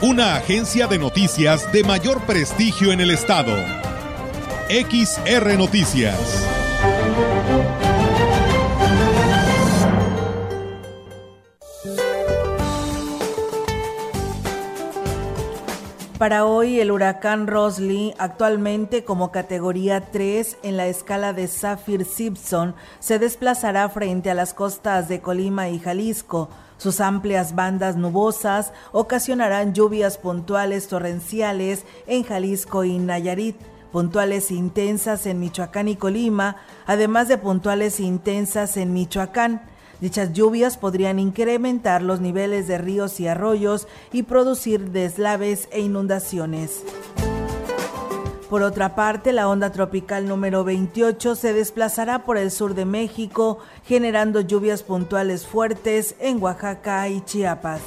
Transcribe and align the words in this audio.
Una 0.00 0.36
agencia 0.36 0.86
de 0.86 0.96
noticias 0.96 1.72
de 1.72 1.82
mayor 1.82 2.20
prestigio 2.20 2.92
en 2.92 3.00
el 3.00 3.10
estado. 3.10 3.52
XR 4.68 5.58
Noticias. 5.58 6.46
Para 16.16 16.44
hoy, 16.44 16.78
el 16.78 16.92
huracán 16.92 17.48
Rosley, 17.48 18.14
actualmente 18.18 19.02
como 19.02 19.32
categoría 19.32 20.12
3 20.12 20.58
en 20.62 20.76
la 20.76 20.86
escala 20.86 21.32
de 21.32 21.48
Saffir-Simpson, 21.48 22.76
se 23.00 23.18
desplazará 23.18 23.88
frente 23.88 24.30
a 24.30 24.34
las 24.34 24.54
costas 24.54 25.08
de 25.08 25.20
Colima 25.20 25.70
y 25.70 25.80
Jalisco. 25.80 26.50
Sus 26.78 27.00
amplias 27.00 27.56
bandas 27.56 27.96
nubosas 27.96 28.72
ocasionarán 28.92 29.74
lluvias 29.74 30.16
puntuales 30.16 30.86
torrenciales 30.86 31.84
en 32.06 32.22
Jalisco 32.22 32.84
y 32.84 32.98
Nayarit, 32.98 33.56
puntuales 33.90 34.52
intensas 34.52 35.26
en 35.26 35.40
Michoacán 35.40 35.88
y 35.88 35.96
Colima, 35.96 36.56
además 36.86 37.26
de 37.26 37.36
puntuales 37.36 37.98
intensas 37.98 38.76
en 38.76 38.92
Michoacán. 38.92 39.62
Dichas 40.00 40.32
lluvias 40.32 40.78
podrían 40.78 41.18
incrementar 41.18 42.02
los 42.02 42.20
niveles 42.20 42.68
de 42.68 42.78
ríos 42.78 43.18
y 43.18 43.26
arroyos 43.26 43.88
y 44.12 44.22
producir 44.22 44.92
deslaves 44.92 45.68
e 45.72 45.80
inundaciones. 45.80 46.84
Por 48.48 48.62
otra 48.62 48.94
parte, 48.94 49.32
la 49.32 49.46
onda 49.46 49.72
tropical 49.72 50.26
número 50.26 50.64
28 50.64 51.34
se 51.34 51.52
desplazará 51.52 52.24
por 52.24 52.38
el 52.38 52.50
sur 52.50 52.74
de 52.74 52.86
México, 52.86 53.58
generando 53.84 54.40
lluvias 54.40 54.82
puntuales 54.82 55.46
fuertes 55.46 56.14
en 56.18 56.42
Oaxaca 56.42 57.10
y 57.10 57.20
Chiapas. 57.20 57.82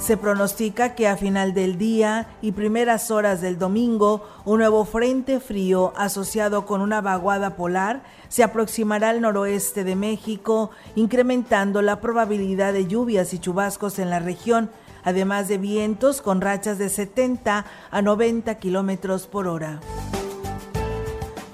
Se 0.00 0.16
pronostica 0.16 0.96
que 0.96 1.06
a 1.06 1.16
final 1.16 1.54
del 1.54 1.78
día 1.78 2.26
y 2.42 2.50
primeras 2.50 3.12
horas 3.12 3.40
del 3.40 3.58
domingo, 3.58 4.26
un 4.44 4.58
nuevo 4.58 4.84
frente 4.84 5.38
frío 5.38 5.92
asociado 5.96 6.66
con 6.66 6.80
una 6.80 7.00
vaguada 7.00 7.54
polar 7.54 8.02
se 8.28 8.42
aproximará 8.42 9.10
al 9.10 9.20
noroeste 9.20 9.84
de 9.84 9.94
México, 9.94 10.70
incrementando 10.96 11.80
la 11.80 12.00
probabilidad 12.00 12.72
de 12.72 12.88
lluvias 12.88 13.32
y 13.34 13.38
chubascos 13.38 14.00
en 14.00 14.10
la 14.10 14.18
región, 14.18 14.70
además 15.08 15.48
de 15.48 15.56
vientos 15.56 16.20
con 16.20 16.42
rachas 16.42 16.76
de 16.76 16.90
70 16.90 17.64
a 17.90 18.02
90 18.02 18.54
kilómetros 18.56 19.26
por 19.26 19.48
hora. 19.48 19.80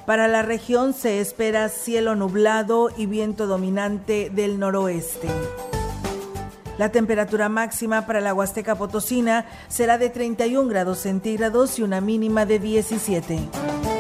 Para 0.06 0.27
la 0.28 0.42
región 0.42 0.92
se 0.92 1.20
espera 1.20 1.69
cielo 1.69 2.16
nublado 2.16 2.91
y 2.97 3.06
viento 3.06 3.47
dominante 3.47 4.28
del 4.28 4.58
noroeste. 4.58 5.28
La 6.78 6.91
temperatura 6.91 7.48
máxima 7.48 8.05
para 8.06 8.20
la 8.20 8.34
Huasteca 8.34 8.75
Potosina 8.75 9.47
será 9.69 9.97
de 9.97 10.10
31 10.10 10.69
grados 10.69 10.98
centígrados 10.98 11.78
y 11.78 11.82
una 11.82 12.00
mínima 12.00 12.47
de 12.47 12.58
17. 12.58 13.94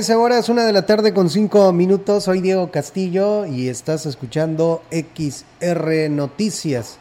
Trece 0.00 0.14
horas, 0.14 0.48
una 0.48 0.64
de 0.64 0.72
la 0.72 0.86
tarde 0.86 1.12
con 1.12 1.28
cinco 1.28 1.70
minutos. 1.74 2.24
Soy 2.24 2.40
Diego 2.40 2.70
Castillo 2.70 3.44
y 3.44 3.68
estás 3.68 4.06
escuchando 4.06 4.80
XR 4.90 6.08
Noticias. 6.08 6.96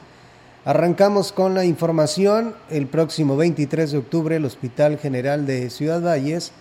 Arrancamos 0.66 1.32
con 1.32 1.54
la 1.54 1.64
información. 1.64 2.56
El 2.70 2.88
próximo 2.88 3.38
23 3.38 3.94
de 3.94 3.98
octubre 4.00 4.36
el 4.36 4.44
Hospital 4.44 4.98
General 4.98 5.46
de 5.46 5.70
Ciudad 5.70 6.02
Valles 6.02 6.52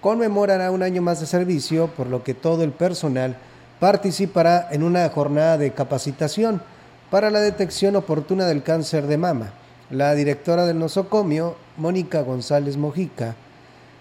conmemorará 0.00 0.72
un 0.72 0.82
año 0.82 1.00
más 1.00 1.20
de 1.20 1.26
servicio, 1.26 1.86
por 1.86 2.08
lo 2.08 2.24
que 2.24 2.34
todo 2.34 2.64
el 2.64 2.72
personal 2.72 3.36
participará 3.78 4.66
en 4.72 4.82
una 4.82 5.08
jornada 5.10 5.58
de 5.58 5.74
capacitación 5.74 6.60
para 7.08 7.30
la 7.30 7.40
detección 7.40 7.94
oportuna 7.94 8.46
del 8.46 8.64
cáncer 8.64 9.06
de 9.06 9.16
mama. 9.16 9.52
La 9.90 10.12
directora 10.16 10.66
del 10.66 10.80
nosocomio, 10.80 11.54
Mónica 11.76 12.22
González 12.22 12.76
Mojica, 12.76 13.36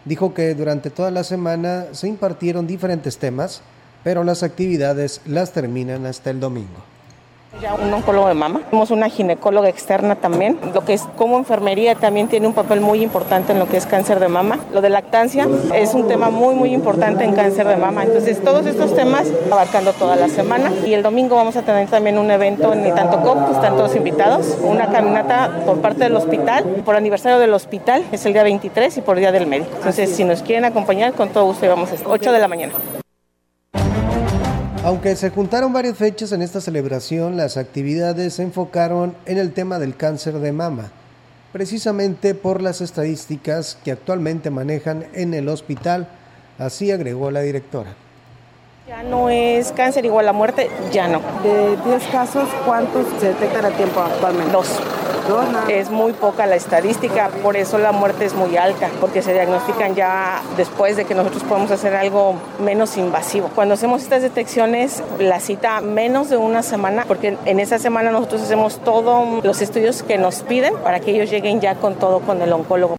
dijo 0.05 0.33
que 0.33 0.53
durante 0.55 0.89
toda 0.89 1.11
la 1.11 1.23
semana 1.23 1.87
se 1.91 2.07
impartieron 2.07 2.67
diferentes 2.67 3.17
temas, 3.17 3.61
pero 4.03 4.23
las 4.23 4.43
actividades 4.43 5.21
las 5.25 5.53
terminan 5.53 6.05
hasta 6.05 6.29
el 6.29 6.39
domingo. 6.39 6.92
Ya 7.61 7.75
un 7.75 7.93
oncólogo 7.93 8.27
de 8.27 8.33
mama, 8.33 8.61
tenemos 8.69 8.89
una 8.89 9.09
ginecóloga 9.09 9.69
externa 9.69 10.15
también, 10.15 10.59
lo 10.73 10.83
que 10.83 10.93
es 10.93 11.03
como 11.15 11.37
enfermería 11.37 11.93
también 11.95 12.27
tiene 12.27 12.47
un 12.47 12.53
papel 12.53 12.81
muy 12.81 13.03
importante 13.03 13.53
en 13.53 13.59
lo 13.59 13.67
que 13.67 13.77
es 13.77 13.85
cáncer 13.85 14.19
de 14.19 14.27
mama. 14.27 14.59
Lo 14.73 14.81
de 14.81 14.89
lactancia 14.89 15.47
es 15.73 15.93
un 15.93 16.07
tema 16.07 16.29
muy 16.29 16.55
muy 16.55 16.73
importante 16.73 17.23
en 17.23 17.33
cáncer 17.33 17.67
de 17.67 17.77
mama. 17.77 18.03
Entonces 18.03 18.41
todos 18.43 18.65
estos 18.65 18.95
temas 18.95 19.27
abarcando 19.51 19.93
toda 19.93 20.15
la 20.15 20.29
semana 20.29 20.71
y 20.85 20.93
el 20.93 21.03
domingo 21.03 21.35
vamos 21.35 21.55
a 21.55 21.61
tener 21.61 21.87
también 21.87 22.17
un 22.17 22.31
evento 22.31 22.73
en 22.73 22.85
el 22.85 22.95
Tanto 22.95 23.21
Cop, 23.21 23.37
están 23.53 23.77
todos 23.77 23.95
invitados, 23.95 24.57
una 24.63 24.87
caminata 24.91 25.61
por 25.65 25.79
parte 25.79 26.05
del 26.05 26.15
hospital, 26.15 26.63
por 26.83 26.95
aniversario 26.95 27.39
del 27.39 27.53
hospital, 27.53 28.03
es 28.11 28.25
el 28.25 28.33
día 28.33 28.43
23 28.43 28.97
y 28.97 29.01
por 29.01 29.17
día 29.17 29.31
del 29.31 29.45
médico. 29.45 29.71
Entonces 29.77 30.13
si 30.15 30.23
nos 30.23 30.41
quieren 30.41 30.65
acompañar, 30.65 31.13
con 31.13 31.29
todo 31.29 31.45
gusto 31.45 31.67
vamos 31.67 31.91
a 31.91 31.95
estar 31.95 32.11
8 32.11 32.31
de 32.31 32.39
la 32.39 32.47
mañana. 32.47 32.73
Aunque 34.83 35.15
se 35.15 35.29
juntaron 35.29 35.71
varias 35.71 35.97
fechas 35.97 36.33
en 36.33 36.41
esta 36.41 36.59
celebración, 36.59 37.37
las 37.37 37.55
actividades 37.55 38.33
se 38.33 38.43
enfocaron 38.43 39.15
en 39.25 39.37
el 39.37 39.53
tema 39.53 39.79
del 39.79 39.95
cáncer 39.95 40.39
de 40.39 40.51
mama, 40.51 40.91
precisamente 41.53 42.35
por 42.35 42.61
las 42.61 42.81
estadísticas 42.81 43.77
que 43.81 43.93
actualmente 43.93 44.49
manejan 44.49 45.05
en 45.13 45.33
el 45.33 45.47
hospital, 45.47 46.09
así 46.57 46.91
agregó 46.91 47.31
la 47.31 47.39
directora. 47.39 47.95
Ya 48.85 49.01
no 49.01 49.29
es 49.29 49.71
cáncer 49.71 50.03
igual 50.03 50.27
a 50.27 50.33
muerte, 50.33 50.69
ya 50.91 51.07
no. 51.07 51.21
De 51.41 51.77
10 51.85 52.03
casos, 52.11 52.49
¿cuántos 52.65 53.05
se 53.17 53.27
detectan 53.27 53.63
a 53.63 53.69
tiempo 53.69 54.01
actualmente? 54.01 54.51
Dos. 54.51 54.67
Es 55.69 55.89
muy 55.89 56.11
poca 56.11 56.45
la 56.47 56.57
estadística, 56.57 57.29
por 57.41 57.55
eso 57.55 57.77
la 57.77 57.93
muerte 57.93 58.25
es 58.25 58.33
muy 58.33 58.57
alta, 58.57 58.89
porque 58.99 59.21
se 59.21 59.31
diagnostican 59.31 59.95
ya 59.95 60.41
después 60.57 60.97
de 60.97 61.05
que 61.05 61.15
nosotros 61.15 61.43
podemos 61.43 61.71
hacer 61.71 61.95
algo 61.95 62.35
menos 62.59 62.97
invasivo. 62.97 63.49
Cuando 63.55 63.75
hacemos 63.75 64.03
estas 64.03 64.21
detecciones, 64.21 65.01
la 65.17 65.39
cita 65.39 65.79
menos 65.79 66.29
de 66.29 66.35
una 66.35 66.61
semana, 66.61 67.05
porque 67.07 67.37
en 67.45 67.61
esa 67.61 67.79
semana 67.79 68.11
nosotros 68.11 68.41
hacemos 68.41 68.79
todos 68.79 69.45
los 69.45 69.61
estudios 69.61 70.03
que 70.03 70.17
nos 70.17 70.43
piden 70.43 70.75
para 70.83 70.99
que 70.99 71.11
ellos 71.11 71.29
lleguen 71.29 71.61
ya 71.61 71.75
con 71.75 71.95
todo 71.95 72.19
con 72.19 72.41
el 72.41 72.51
oncólogo. 72.51 72.97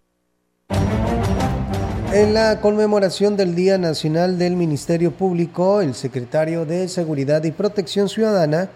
En 2.14 2.32
la 2.32 2.60
conmemoración 2.60 3.36
del 3.36 3.56
Día 3.56 3.76
Nacional 3.76 4.38
del 4.38 4.54
Ministerio 4.54 5.10
Público, 5.10 5.80
el 5.80 5.96
secretario 5.96 6.64
de 6.64 6.86
Seguridad 6.86 7.42
y 7.42 7.50
Protección 7.50 8.08
Ciudadana 8.08 8.70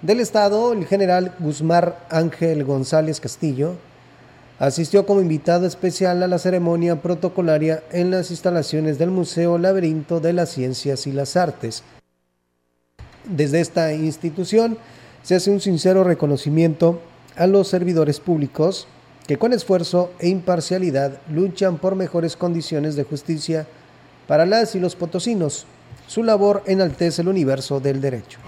del 0.00 0.20
Estado, 0.20 0.72
el 0.72 0.86
general 0.86 1.34
Guzmán 1.40 1.94
Ángel 2.08 2.62
González 2.62 3.18
Castillo, 3.18 3.74
asistió 4.60 5.06
como 5.06 5.20
invitado 5.20 5.66
especial 5.66 6.22
a 6.22 6.28
la 6.28 6.38
ceremonia 6.38 7.02
protocolaria 7.02 7.82
en 7.90 8.12
las 8.12 8.30
instalaciones 8.30 8.96
del 8.96 9.10
Museo 9.10 9.58
Laberinto 9.58 10.20
de 10.20 10.34
las 10.34 10.50
Ciencias 10.50 11.08
y 11.08 11.10
las 11.10 11.36
Artes. 11.36 11.82
Desde 13.24 13.58
esta 13.58 13.92
institución 13.92 14.78
se 15.24 15.34
hace 15.34 15.50
un 15.50 15.60
sincero 15.60 16.04
reconocimiento 16.04 17.00
a 17.34 17.48
los 17.48 17.66
servidores 17.66 18.20
públicos 18.20 18.86
que 19.28 19.36
con 19.36 19.52
esfuerzo 19.52 20.10
e 20.18 20.28
imparcialidad 20.28 21.20
luchan 21.30 21.76
por 21.76 21.94
mejores 21.94 22.34
condiciones 22.34 22.96
de 22.96 23.04
justicia 23.04 23.66
para 24.26 24.46
las 24.46 24.74
y 24.74 24.80
los 24.80 24.96
potosinos. 24.96 25.66
Su 26.06 26.22
labor 26.22 26.62
enaltece 26.66 27.20
el 27.20 27.28
universo 27.28 27.78
del 27.78 28.00
derecho. 28.00 28.38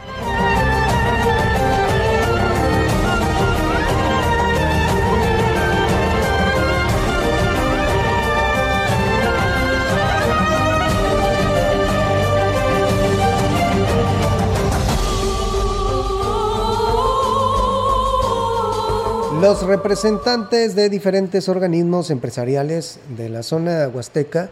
Los 19.40 19.62
representantes 19.62 20.74
de 20.74 20.90
diferentes 20.90 21.48
organismos 21.48 22.10
empresariales 22.10 23.00
de 23.16 23.30
la 23.30 23.42
zona 23.42 23.88
huasteca 23.88 24.50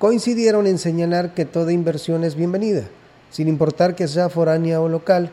coincidieron 0.00 0.66
en 0.66 0.78
señalar 0.78 1.32
que 1.32 1.44
toda 1.44 1.72
inversión 1.72 2.24
es 2.24 2.34
bienvenida, 2.34 2.82
sin 3.30 3.46
importar 3.46 3.94
que 3.94 4.08
sea 4.08 4.28
foránea 4.28 4.80
o 4.80 4.88
local, 4.88 5.30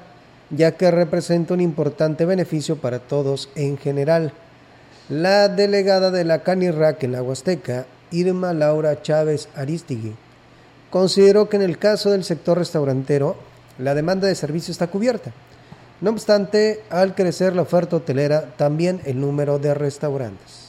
ya 0.51 0.73
que 0.73 0.91
representa 0.91 1.55
un 1.55 1.61
importante 1.61 2.25
beneficio 2.25 2.75
para 2.75 2.99
todos 2.99 3.49
en 3.55 3.79
general. 3.79 4.31
La 5.09 5.49
delegada 5.49 6.11
de 6.11 6.23
la 6.23 6.43
CANIRAC 6.43 7.03
en 7.03 7.13
la 7.13 7.23
Huasteca, 7.23 7.87
Irma 8.11 8.53
Laura 8.53 9.01
Chávez 9.01 9.49
Aristigui, 9.55 10.13
consideró 10.91 11.49
que 11.49 11.55
en 11.55 11.63
el 11.63 11.79
caso 11.79 12.11
del 12.11 12.23
sector 12.23 12.59
restaurantero, 12.59 13.37
la 13.79 13.95
demanda 13.95 14.27
de 14.27 14.35
servicio 14.35 14.71
está 14.71 14.85
cubierta 14.85 15.31
no 16.03 16.11
obstante, 16.11 16.83
al 16.89 17.15
crecer 17.15 17.55
la 17.55 17.61
oferta 17.61 17.95
hotelera, 17.95 18.57
también 18.57 18.99
el 19.05 19.21
número 19.21 19.57
de 19.57 19.73
restaurantes. 19.73 20.62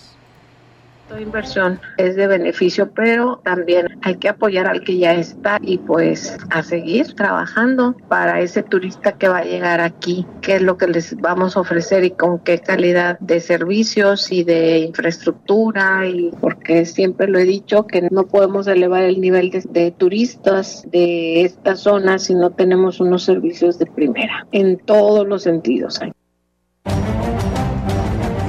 Toda 1.14 1.22
inversión 1.22 1.80
es 1.96 2.16
de 2.16 2.26
beneficio, 2.26 2.90
pero 2.90 3.40
también 3.44 4.00
hay 4.02 4.16
que 4.16 4.28
apoyar 4.28 4.66
al 4.66 4.82
que 4.82 4.98
ya 4.98 5.14
está 5.14 5.60
y 5.62 5.78
pues 5.78 6.36
a 6.50 6.64
seguir 6.64 7.14
trabajando 7.14 7.94
para 8.08 8.40
ese 8.40 8.64
turista 8.64 9.12
que 9.12 9.28
va 9.28 9.38
a 9.38 9.44
llegar 9.44 9.80
aquí, 9.80 10.26
qué 10.40 10.56
es 10.56 10.62
lo 10.62 10.76
que 10.76 10.88
les 10.88 11.16
vamos 11.18 11.56
a 11.56 11.60
ofrecer 11.60 12.02
y 12.02 12.10
con 12.10 12.40
qué 12.40 12.58
calidad 12.58 13.16
de 13.20 13.38
servicios 13.38 14.32
y 14.32 14.42
de 14.42 14.78
infraestructura 14.78 16.04
y 16.04 16.32
porque 16.40 16.84
siempre 16.84 17.28
lo 17.28 17.38
he 17.38 17.44
dicho 17.44 17.86
que 17.86 18.08
no 18.10 18.26
podemos 18.26 18.66
elevar 18.66 19.04
el 19.04 19.20
nivel 19.20 19.50
de, 19.50 19.62
de 19.70 19.92
turistas 19.92 20.82
de 20.90 21.42
esta 21.42 21.76
zona 21.76 22.18
si 22.18 22.34
no 22.34 22.50
tenemos 22.50 22.98
unos 22.98 23.22
servicios 23.22 23.78
de 23.78 23.86
primera 23.86 24.48
en 24.50 24.78
todos 24.78 25.28
los 25.28 25.44
sentidos. 25.44 26.00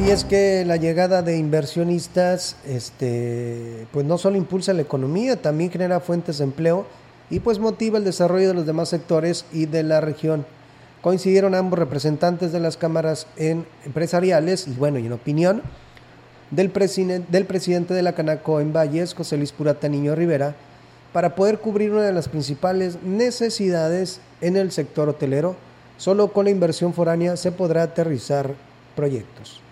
Y 0.05 0.11
es 0.11 0.23
que 0.23 0.63
la 0.65 0.77
llegada 0.77 1.23
de 1.23 1.35
inversionistas, 1.35 2.57
este, 2.67 3.87
pues 3.91 4.05
no 4.05 4.19
solo 4.19 4.37
impulsa 4.37 4.71
la 4.71 4.83
economía, 4.83 5.41
también 5.41 5.71
genera 5.71 5.99
fuentes 5.99 6.37
de 6.37 6.43
empleo 6.43 6.85
y 7.31 7.39
pues 7.39 7.57
motiva 7.57 7.97
el 7.97 8.03
desarrollo 8.03 8.49
de 8.49 8.53
los 8.53 8.67
demás 8.67 8.89
sectores 8.89 9.45
y 9.51 9.65
de 9.65 9.81
la 9.81 10.01
región. 10.01 10.45
Coincidieron 11.01 11.55
ambos 11.55 11.79
representantes 11.79 12.51
de 12.51 12.59
las 12.59 12.77
cámaras 12.77 13.25
empresariales 13.35 14.67
y 14.67 14.73
bueno, 14.73 14.99
y 14.99 15.07
en 15.07 15.13
opinión 15.13 15.63
del, 16.51 16.71
del 17.27 17.45
presidente 17.45 17.95
de 17.95 18.03
la 18.03 18.13
Canaco 18.13 18.59
en 18.59 18.73
Valles, 18.73 19.15
José 19.15 19.37
Luis 19.37 19.53
Purata 19.53 19.89
Niño 19.89 20.13
Rivera, 20.13 20.55
para 21.13 21.33
poder 21.33 21.57
cubrir 21.57 21.89
una 21.89 22.03
de 22.03 22.13
las 22.13 22.29
principales 22.29 23.01
necesidades 23.01 24.19
en 24.41 24.55
el 24.55 24.71
sector 24.71 25.09
hotelero. 25.09 25.55
Solo 25.97 26.31
con 26.31 26.45
la 26.45 26.51
inversión 26.51 26.93
foránea 26.93 27.37
se 27.37 27.51
podrá 27.51 27.81
aterrizar 27.81 28.53
proyectos 28.95 29.64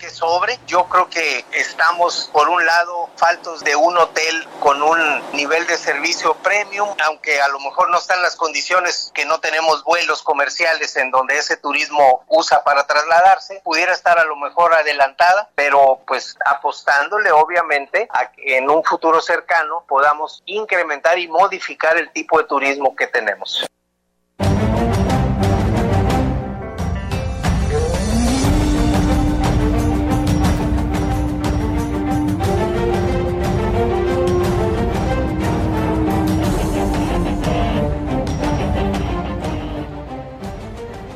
que 0.00 0.10
sobre. 0.10 0.58
Yo 0.66 0.86
creo 0.86 1.08
que 1.08 1.44
estamos, 1.52 2.30
por 2.32 2.48
un 2.48 2.64
lado, 2.64 3.10
faltos 3.16 3.62
de 3.62 3.76
un 3.76 3.96
hotel 3.96 4.48
con 4.58 4.82
un 4.82 5.22
nivel 5.32 5.66
de 5.66 5.76
servicio 5.76 6.34
premium, 6.36 6.88
aunque 7.04 7.40
a 7.40 7.48
lo 7.48 7.60
mejor 7.60 7.90
no 7.90 7.98
están 7.98 8.22
las 8.22 8.34
condiciones 8.34 9.12
que 9.14 9.26
no 9.26 9.38
tenemos 9.40 9.84
vuelos 9.84 10.22
comerciales 10.22 10.96
en 10.96 11.10
donde 11.10 11.36
ese 11.36 11.56
turismo 11.58 12.24
usa 12.28 12.64
para 12.64 12.86
trasladarse, 12.86 13.60
pudiera 13.62 13.92
estar 13.92 14.18
a 14.18 14.24
lo 14.24 14.36
mejor 14.36 14.74
adelantada, 14.74 15.50
pero 15.54 16.00
pues 16.06 16.36
apostándole 16.44 17.30
obviamente 17.30 18.08
a 18.10 18.32
que 18.32 18.56
en 18.56 18.70
un 18.70 18.82
futuro 18.82 19.20
cercano 19.20 19.84
podamos 19.86 20.42
incrementar 20.46 21.18
y 21.18 21.28
modificar 21.28 21.96
el 21.98 22.10
tipo 22.12 22.38
de 22.38 22.44
turismo 22.44 22.96
que 22.96 23.06
tenemos. 23.06 23.66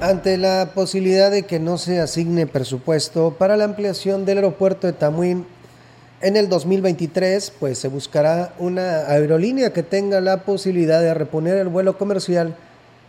Ante 0.05 0.37
la 0.37 0.73
posibilidad 0.75 1.31
de 1.31 1.45
que 1.45 1.59
no 1.59 1.79
se 1.79 1.99
asigne 1.99 2.47
presupuesto 2.47 3.37
para 3.39 3.57
la 3.57 3.65
ampliación 3.65 4.27
del 4.27 4.37
aeropuerto 4.37 4.87
de 4.87 4.93
Tamuín 4.93 5.47
en 6.21 6.37
el 6.37 6.51
2023, 6.51 7.55
pues 7.59 7.79
se 7.79 7.89
buscará 7.89 8.53
una 8.59 9.07
aerolínea 9.11 9.73
que 9.73 9.83
tenga 9.83 10.21
la 10.21 10.45
posibilidad 10.45 11.01
de 11.01 11.15
reponer 11.15 11.57
el 11.57 11.69
vuelo 11.69 11.97
comercial 11.97 12.55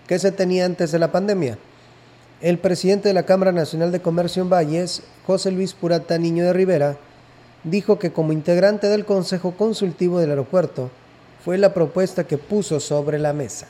que 0.08 0.20
se 0.20 0.32
tenía 0.32 0.64
antes 0.64 0.94
de 0.94 1.00
la 1.00 1.12
pandemia. 1.12 1.58
El 2.40 2.60
presidente 2.60 3.10
de 3.10 3.14
la 3.14 3.24
Cámara 3.24 3.52
Nacional 3.52 3.92
de 3.92 4.02
Comercio 4.02 4.42
en 4.42 4.50
Valles, 4.50 5.04
José 5.28 5.52
Luis 5.52 5.74
Purata 5.74 6.18
Niño 6.18 6.46
de 6.46 6.54
Rivera, 6.54 6.96
dijo 7.66 8.00
que 8.00 8.14
como 8.14 8.32
integrante 8.32 8.88
del 8.88 9.04
Consejo 9.04 9.52
Consultivo 9.58 10.22
del 10.22 10.30
Aeropuerto, 10.30 10.92
fue 11.44 11.58
la 11.58 11.74
propuesta 11.74 12.24
que 12.24 12.38
puso 12.38 12.80
sobre 12.80 13.20
la 13.20 13.34
mesa 13.34 13.68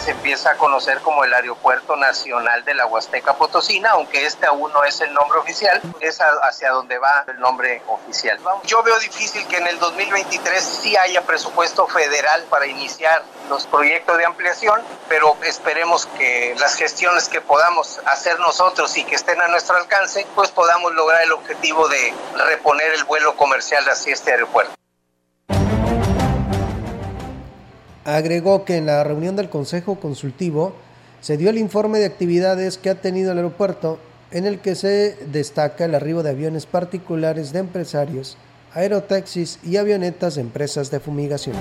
se 0.00 0.10
empieza 0.10 0.50
a 0.50 0.56
conocer 0.56 1.00
como 1.00 1.24
el 1.24 1.32
Aeropuerto 1.32 1.96
Nacional 1.96 2.64
de 2.64 2.74
la 2.74 2.86
Huasteca 2.86 3.34
Potosina, 3.36 3.90
aunque 3.90 4.26
este 4.26 4.46
aún 4.46 4.72
no 4.72 4.84
es 4.84 5.00
el 5.00 5.12
nombre 5.14 5.38
oficial, 5.38 5.80
es 6.00 6.18
hacia 6.20 6.70
donde 6.70 6.98
va 6.98 7.24
el 7.26 7.40
nombre 7.40 7.82
oficial. 7.86 8.38
Yo 8.64 8.82
veo 8.82 8.98
difícil 8.98 9.46
que 9.48 9.56
en 9.56 9.66
el 9.66 9.78
2023 9.78 10.62
sí 10.62 10.96
haya 10.96 11.22
presupuesto 11.22 11.86
federal 11.86 12.44
para 12.50 12.66
iniciar 12.66 13.22
los 13.48 13.66
proyectos 13.66 14.18
de 14.18 14.26
ampliación, 14.26 14.80
pero 15.08 15.36
esperemos 15.42 16.06
que 16.06 16.54
las 16.58 16.74
gestiones 16.74 17.28
que 17.28 17.40
podamos 17.40 18.00
hacer 18.06 18.38
nosotros 18.38 18.96
y 18.96 19.04
que 19.04 19.14
estén 19.14 19.40
a 19.40 19.48
nuestro 19.48 19.76
alcance, 19.76 20.26
pues 20.34 20.50
podamos 20.50 20.94
lograr 20.94 21.22
el 21.22 21.32
objetivo 21.32 21.88
de 21.88 22.12
reponer 22.46 22.92
el 22.92 23.04
vuelo 23.04 23.36
comercial 23.36 23.88
hacia 23.88 24.12
este 24.12 24.32
aeropuerto. 24.32 24.75
Agregó 28.06 28.64
que 28.64 28.76
en 28.76 28.86
la 28.86 29.02
reunión 29.02 29.34
del 29.34 29.48
Consejo 29.48 29.96
Consultivo 29.96 30.74
se 31.20 31.36
dio 31.36 31.50
el 31.50 31.58
informe 31.58 31.98
de 31.98 32.06
actividades 32.06 32.78
que 32.78 32.88
ha 32.88 32.94
tenido 32.94 33.32
el 33.32 33.38
aeropuerto, 33.38 33.98
en 34.30 34.46
el 34.46 34.60
que 34.60 34.76
se 34.76 35.16
destaca 35.32 35.86
el 35.86 35.94
arribo 35.96 36.22
de 36.22 36.30
aviones 36.30 36.66
particulares 36.66 37.52
de 37.52 37.58
empresarios, 37.58 38.36
aerotaxis 38.74 39.58
y 39.64 39.76
avionetas 39.76 40.36
de 40.36 40.42
empresas 40.42 40.88
de 40.92 41.00
fumigación. 41.00 41.56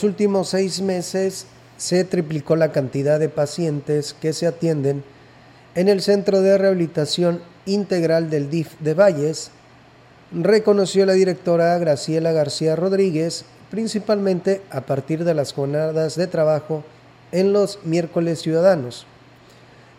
Los 0.00 0.04
últimos 0.08 0.48
seis 0.48 0.80
meses 0.80 1.44
se 1.76 2.04
triplicó 2.04 2.56
la 2.56 2.72
cantidad 2.72 3.20
de 3.20 3.28
pacientes 3.28 4.16
que 4.18 4.32
se 4.32 4.46
atienden 4.46 5.04
en 5.74 5.88
el 5.90 6.00
Centro 6.00 6.40
de 6.40 6.56
Rehabilitación 6.56 7.42
Integral 7.66 8.30
del 8.30 8.48
DIF 8.48 8.78
de 8.80 8.94
Valles, 8.94 9.50
reconoció 10.32 11.04
la 11.04 11.12
directora 11.12 11.76
Graciela 11.76 12.32
García 12.32 12.76
Rodríguez, 12.76 13.44
principalmente 13.70 14.62
a 14.70 14.80
partir 14.80 15.22
de 15.22 15.34
las 15.34 15.52
jornadas 15.52 16.16
de 16.16 16.26
trabajo 16.26 16.82
en 17.30 17.52
los 17.52 17.80
miércoles 17.84 18.40
ciudadanos. 18.40 19.04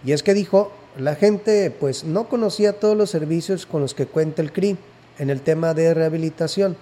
Y 0.04 0.14
es 0.14 0.24
que 0.24 0.34
dijo, 0.34 0.72
la 0.98 1.14
gente 1.14 1.70
pues 1.70 2.06
no 2.06 2.28
conocía 2.28 2.74
todos 2.74 2.98
los 2.98 3.12
servicios 3.12 3.68
con 3.68 3.82
los 3.82 3.94
que 3.94 4.08
cuenta 4.08 4.42
el 4.42 4.52
CRI 4.52 4.80
en 5.20 5.30
el 5.30 5.42
tema 5.42 5.76
de 5.76 5.94
rehabilitación, 5.94 6.76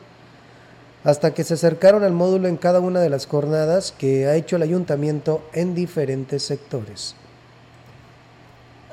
hasta 1.04 1.34
que 1.34 1.44
se 1.44 1.54
acercaron 1.54 2.04
al 2.04 2.14
módulo 2.14 2.48
en 2.48 2.58
cada 2.58 2.80
una 2.80 3.00
de 3.00 3.10
las 3.10 3.26
jornadas 3.26 3.94
que 3.98 4.28
ha 4.28 4.36
hecho 4.36 4.58
el 4.58 4.64
ayuntamiento 4.64 5.42
en 5.54 5.76
diferentes 5.76 6.44
sectores. 6.44 7.16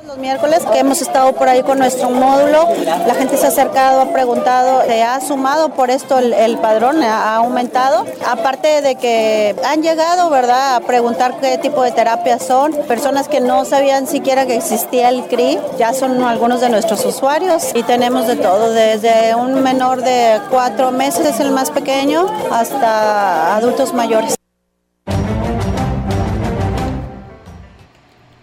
Los 0.07 0.19
miércoles 0.19 0.65
que 0.73 0.79
hemos 0.79 1.03
estado 1.03 1.33
por 1.33 1.49
ahí 1.49 1.65
con 1.65 1.79
nuestro 1.79 2.11
módulo, 2.11 2.69
la 2.85 3.15
gente 3.17 3.37
se 3.37 3.47
ha 3.47 3.49
acercado, 3.49 4.03
ha 4.03 4.13
preguntado, 4.13 4.83
se 4.87 5.03
ha 5.03 5.21
sumado 5.21 5.71
por 5.71 5.91
esto 5.91 6.19
el, 6.19 6.59
padrón, 6.59 7.03
ha 7.03 7.35
aumentado. 7.35 8.07
Aparte 8.25 8.83
de 8.83 8.95
que 8.95 9.57
han 9.65 9.83
llegado, 9.83 10.31
¿verdad?, 10.31 10.77
a 10.77 10.81
preguntar 10.81 11.41
qué 11.41 11.59
tipo 11.59 11.83
de 11.83 11.91
terapias 11.91 12.45
son. 12.45 12.73
Personas 12.87 13.27
que 13.27 13.41
no 13.41 13.65
sabían 13.65 14.07
siquiera 14.07 14.47
que 14.47 14.55
existía 14.55 15.09
el 15.09 15.25
CRI, 15.25 15.59
ya 15.77 15.93
son 15.93 16.23
algunos 16.23 16.61
de 16.61 16.69
nuestros 16.69 17.05
usuarios 17.05 17.73
y 17.75 17.83
tenemos 17.83 18.29
de 18.29 18.37
todo, 18.37 18.73
desde 18.73 19.35
un 19.35 19.61
menor 19.61 20.03
de 20.03 20.41
cuatro 20.51 20.93
meses, 20.93 21.41
el 21.41 21.51
más 21.51 21.73
pequeño, 21.73 22.29
hasta 22.53 23.57
adultos 23.57 23.93
mayores. 23.93 24.36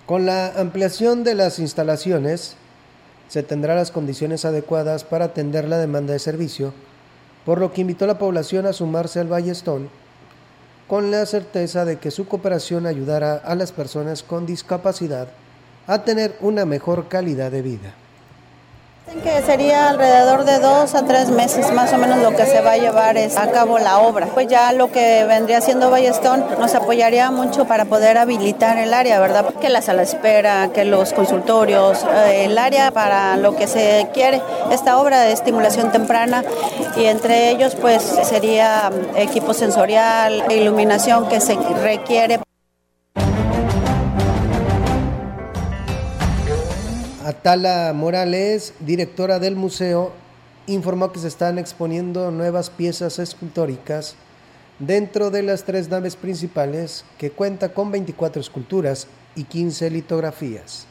Con 0.05 0.25
la 0.25 0.47
ampliación 0.59 1.23
de 1.23 1.33
las 1.33 1.59
instalaciones, 1.59 2.55
se 3.29 3.41
tendrán 3.41 3.77
las 3.77 3.91
condiciones 3.91 4.43
adecuadas 4.43 5.05
para 5.05 5.25
atender 5.25 5.67
la 5.67 5.77
demanda 5.77 6.11
de 6.11 6.19
servicio, 6.19 6.73
por 7.45 7.59
lo 7.59 7.71
que 7.71 7.81
invitó 7.81 8.03
a 8.05 8.09
la 8.09 8.19
población 8.19 8.65
a 8.65 8.73
sumarse 8.73 9.19
al 9.19 9.27
Ballestón 9.27 9.89
con 10.87 11.09
la 11.09 11.25
certeza 11.25 11.85
de 11.85 11.97
que 11.97 12.11
su 12.11 12.27
cooperación 12.27 12.85
ayudará 12.85 13.35
a 13.35 13.55
las 13.55 13.71
personas 13.71 14.21
con 14.23 14.45
discapacidad 14.45 15.29
a 15.87 16.03
tener 16.03 16.35
una 16.41 16.65
mejor 16.65 17.07
calidad 17.07 17.51
de 17.51 17.61
vida 17.61 17.93
que 19.23 19.41
sería 19.41 19.89
alrededor 19.89 20.45
de 20.45 20.59
dos 20.59 20.95
a 20.95 21.05
tres 21.05 21.29
meses 21.29 21.71
más 21.73 21.93
o 21.93 21.97
menos 21.97 22.19
lo 22.19 22.35
que 22.35 22.45
se 22.45 22.61
va 22.61 22.73
a 22.73 22.77
llevar 22.77 23.17
a 23.17 23.51
cabo 23.51 23.79
la 23.79 23.99
obra. 23.99 24.27
Pues 24.27 24.47
ya 24.47 24.71
lo 24.73 24.91
que 24.91 25.25
vendría 25.25 25.61
siendo 25.61 25.89
Ballestón 25.89 26.43
nos 26.59 26.73
apoyaría 26.75 27.31
mucho 27.31 27.65
para 27.65 27.85
poder 27.85 28.17
habilitar 28.17 28.77
el 28.77 28.93
área, 28.93 29.19
¿verdad? 29.19 29.53
Que 29.61 29.69
la 29.69 29.81
sala 29.81 30.03
espera, 30.03 30.69
que 30.73 30.85
los 30.85 31.13
consultorios, 31.13 32.05
eh, 32.27 32.45
el 32.45 32.57
área 32.57 32.91
para 32.91 33.37
lo 33.37 33.55
que 33.55 33.67
se 33.67 34.07
quiere, 34.13 34.41
esta 34.71 34.97
obra 34.97 35.21
de 35.21 35.31
estimulación 35.31 35.91
temprana 35.91 36.43
y 36.95 37.05
entre 37.05 37.49
ellos 37.49 37.75
pues 37.75 38.01
sería 38.03 38.91
equipo 39.15 39.53
sensorial, 39.53 40.43
iluminación 40.51 41.27
que 41.27 41.39
se 41.39 41.55
requiere 41.55 42.39
Atala 47.25 47.93
Morales, 47.93 48.73
directora 48.79 49.39
del 49.39 49.55
museo, 49.55 50.11
informó 50.67 51.11
que 51.11 51.19
se 51.19 51.29
están 51.29 51.57
exponiendo 51.57 52.31
nuevas 52.31 52.69
piezas 52.69 53.17
escultóricas 53.17 54.15
dentro 54.79 55.31
de 55.31 55.43
las 55.43 55.63
tres 55.63 55.89
naves 55.89 56.17
principales 56.17 57.05
que 57.17 57.31
cuenta 57.31 57.73
con 57.73 57.91
24 57.91 58.41
esculturas 58.41 59.07
y 59.35 59.45
15 59.45 59.89
litografías 59.89 60.87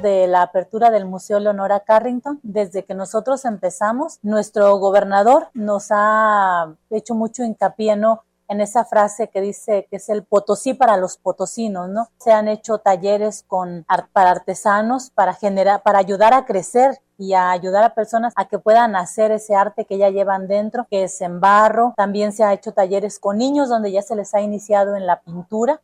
de 0.00 0.26
la 0.26 0.42
apertura 0.42 0.90
del 0.90 1.04
Museo 1.04 1.38
Leonora 1.38 1.80
Carrington, 1.80 2.40
desde 2.42 2.84
que 2.84 2.94
nosotros 2.94 3.44
empezamos, 3.44 4.18
nuestro 4.22 4.76
gobernador 4.78 5.48
nos 5.54 5.88
ha 5.90 6.74
hecho 6.90 7.14
mucho 7.14 7.44
hincapié 7.44 7.96
¿no? 7.96 8.24
En 8.48 8.60
esa 8.60 8.84
frase 8.84 9.28
que 9.28 9.40
dice 9.40 9.86
que 9.90 9.96
es 9.96 10.08
el 10.08 10.24
Potosí 10.24 10.74
para 10.74 10.96
los 10.96 11.16
potosinos, 11.16 11.88
¿no? 11.88 12.08
Se 12.18 12.32
han 12.32 12.48
hecho 12.48 12.78
talleres 12.78 13.44
con 13.46 13.86
para 14.12 14.30
artesanos 14.30 15.10
para 15.10 15.34
generar 15.34 15.82
para 15.82 15.98
ayudar 15.98 16.34
a 16.34 16.44
crecer 16.44 17.00
y 17.16 17.34
a 17.34 17.50
ayudar 17.50 17.84
a 17.84 17.94
personas 17.94 18.32
a 18.36 18.46
que 18.46 18.58
puedan 18.58 18.96
hacer 18.96 19.30
ese 19.30 19.54
arte 19.54 19.84
que 19.84 19.98
ya 19.98 20.10
llevan 20.10 20.48
dentro, 20.48 20.86
que 20.90 21.04
es 21.04 21.20
en 21.20 21.40
barro. 21.40 21.94
También 21.96 22.32
se 22.32 22.44
ha 22.44 22.52
hecho 22.52 22.72
talleres 22.72 23.18
con 23.18 23.38
niños 23.38 23.68
donde 23.68 23.92
ya 23.92 24.02
se 24.02 24.16
les 24.16 24.34
ha 24.34 24.40
iniciado 24.40 24.96
en 24.96 25.06
la 25.06 25.20
pintura. 25.20 25.80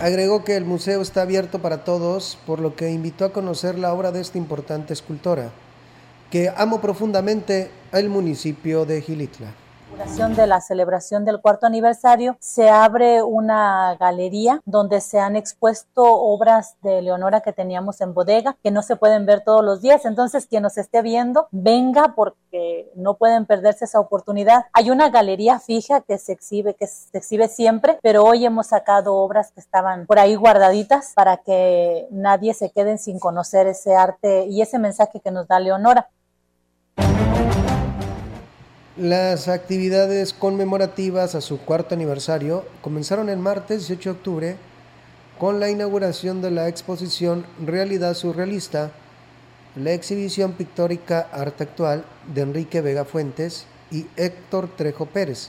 Agregó 0.00 0.42
que 0.42 0.56
el 0.56 0.64
museo 0.64 1.00
está 1.00 1.22
abierto 1.22 1.62
para 1.62 1.84
todos, 1.84 2.36
por 2.44 2.58
lo 2.58 2.74
que 2.74 2.90
invitó 2.90 3.24
a 3.24 3.32
conocer 3.32 3.78
la 3.78 3.92
obra 3.94 4.10
de 4.10 4.20
esta 4.20 4.36
importante 4.36 4.92
escultora, 4.92 5.50
que 6.28 6.52
amo 6.56 6.80
profundamente 6.80 7.70
al 7.92 8.08
municipio 8.08 8.84
de 8.84 9.00
Gilitla 9.00 9.61
de 10.36 10.46
la 10.46 10.60
celebración 10.60 11.24
del 11.24 11.40
cuarto 11.40 11.66
aniversario, 11.66 12.36
se 12.38 12.70
abre 12.70 13.22
una 13.22 13.96
galería 13.98 14.60
donde 14.64 15.00
se 15.00 15.18
han 15.18 15.34
expuesto 15.34 16.04
obras 16.04 16.76
de 16.82 17.02
Leonora 17.02 17.40
que 17.40 17.52
teníamos 17.52 18.00
en 18.00 18.14
bodega, 18.14 18.56
que 18.62 18.70
no 18.70 18.82
se 18.82 18.96
pueden 18.96 19.26
ver 19.26 19.42
todos 19.42 19.64
los 19.64 19.82
días. 19.82 20.04
Entonces, 20.04 20.46
quien 20.46 20.62
nos 20.62 20.78
esté 20.78 21.02
viendo, 21.02 21.48
venga 21.50 22.14
porque 22.14 22.92
no 22.94 23.14
pueden 23.14 23.46
perderse 23.46 23.84
esa 23.84 23.98
oportunidad. 23.98 24.66
Hay 24.72 24.90
una 24.90 25.10
galería 25.10 25.58
fija 25.58 26.02
que 26.02 26.18
se 26.18 26.32
exhibe, 26.32 26.74
que 26.74 26.86
se 26.86 27.18
exhibe 27.18 27.48
siempre, 27.48 27.98
pero 28.00 28.22
hoy 28.24 28.46
hemos 28.46 28.68
sacado 28.68 29.16
obras 29.16 29.50
que 29.50 29.60
estaban 29.60 30.06
por 30.06 30.18
ahí 30.18 30.36
guardaditas 30.36 31.12
para 31.14 31.38
que 31.38 32.06
nadie 32.10 32.54
se 32.54 32.70
quede 32.70 32.96
sin 32.98 33.18
conocer 33.18 33.66
ese 33.66 33.96
arte 33.96 34.46
y 34.46 34.62
ese 34.62 34.78
mensaje 34.78 35.20
que 35.20 35.30
nos 35.32 35.48
da 35.48 35.58
Leonora. 35.58 36.08
Las 38.98 39.48
actividades 39.48 40.34
conmemorativas 40.34 41.34
a 41.34 41.40
su 41.40 41.58
cuarto 41.58 41.94
aniversario 41.94 42.66
comenzaron 42.82 43.30
el 43.30 43.38
martes 43.38 43.88
18 43.88 44.10
de 44.10 44.16
octubre 44.18 44.56
con 45.38 45.60
la 45.60 45.70
inauguración 45.70 46.42
de 46.42 46.50
la 46.50 46.68
exposición 46.68 47.46
Realidad 47.64 48.12
Surrealista, 48.12 48.90
la 49.76 49.92
exhibición 49.92 50.52
pictórica 50.52 51.26
Arte 51.32 51.64
Actual 51.64 52.04
de 52.34 52.42
Enrique 52.42 52.82
Vega 52.82 53.06
Fuentes 53.06 53.64
y 53.90 54.04
Héctor 54.18 54.68
Trejo 54.76 55.06
Pérez. 55.06 55.48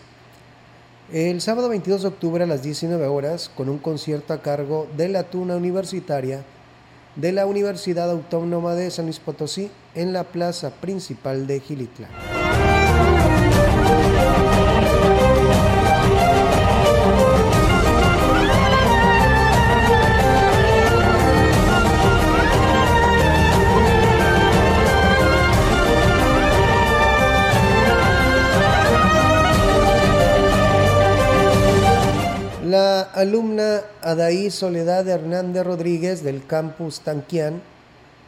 El 1.12 1.42
sábado 1.42 1.68
22 1.68 2.04
de 2.04 2.08
octubre 2.08 2.46
a 2.46 2.48
las 2.48 2.64
19 2.64 3.06
horas, 3.08 3.52
con 3.54 3.68
un 3.68 3.78
concierto 3.78 4.32
a 4.32 4.42
cargo 4.42 4.88
de 4.96 5.10
la 5.10 5.24
Tuna 5.24 5.58
Universitaria 5.58 6.46
de 7.18 7.34
la 7.34 7.46
Universidad 7.46 8.10
Autónoma 8.10 8.74
de 8.76 8.90
San 8.90 9.04
Luis 9.04 9.20
Potosí 9.20 9.70
en 9.96 10.14
la 10.14 10.24
plaza 10.24 10.70
principal 10.70 11.46
de 11.46 11.60
Gilitla. 11.60 12.33
La 32.94 33.02
alumna 33.02 33.82
Adaí 34.04 34.52
Soledad 34.52 35.08
Hernández 35.08 35.66
Rodríguez 35.66 36.24
del 36.24 36.46
campus 36.46 37.00
Tanquián 37.00 37.64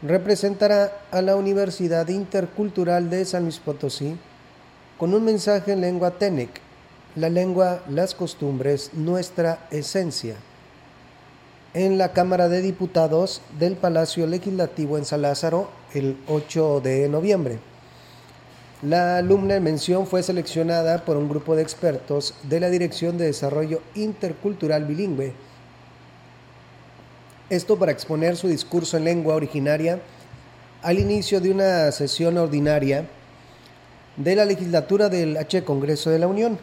representará 0.02 0.92
a 1.12 1.22
la 1.22 1.36
Universidad 1.36 2.08
Intercultural 2.08 3.12
de 3.12 3.26
San 3.26 3.44
Luis 3.44 3.60
Potosí 3.60 4.18
con 4.98 5.14
un 5.14 5.24
mensaje 5.24 5.74
en 5.74 5.82
lengua 5.82 6.18
Tenec, 6.18 6.50
la 7.16 7.30
lengua, 7.30 7.84
las 7.88 8.16
costumbres, 8.16 8.90
nuestra 8.94 9.68
esencia, 9.70 10.36
en 11.76 12.00
la 12.00 12.12
Cámara 12.14 12.50
de 12.50 12.64
Diputados 12.64 13.42
del 13.60 13.76
Palacio 13.76 14.26
Legislativo 14.26 14.98
en 14.98 15.06
San 15.06 15.22
Lázaro 15.22 15.70
el 15.94 16.18
8 16.28 16.82
de 16.82 17.08
noviembre. 17.08 17.60
La 18.82 19.18
alumna 19.18 19.56
en 19.56 19.64
mención 19.64 20.06
fue 20.06 20.22
seleccionada 20.22 21.06
por 21.06 21.16
un 21.16 21.30
grupo 21.30 21.56
de 21.56 21.62
expertos 21.62 22.34
de 22.44 22.60
la 22.60 22.70
Dirección 22.70 23.18
de 23.18 23.26
Desarrollo 23.26 23.82
Intercultural 23.96 24.84
Bilingüe. 24.84 25.34
Esto 27.50 27.80
para 27.80 27.94
exponer 27.94 28.36
su 28.36 28.50
discurso 28.50 28.98
en 28.98 29.06
lengua 29.06 29.36
originaria 29.36 30.02
al 30.82 31.00
inicio 31.00 31.40
de 31.40 31.52
una 31.52 31.90
sesión 31.94 32.38
ordinaria 32.38 33.06
de 34.18 34.36
la 34.36 34.44
legislatura 34.44 35.08
del 35.08 35.38
H 35.38 35.64
Congreso 35.64 36.10
de 36.10 36.20
la 36.20 36.28
Unión. 36.28 36.60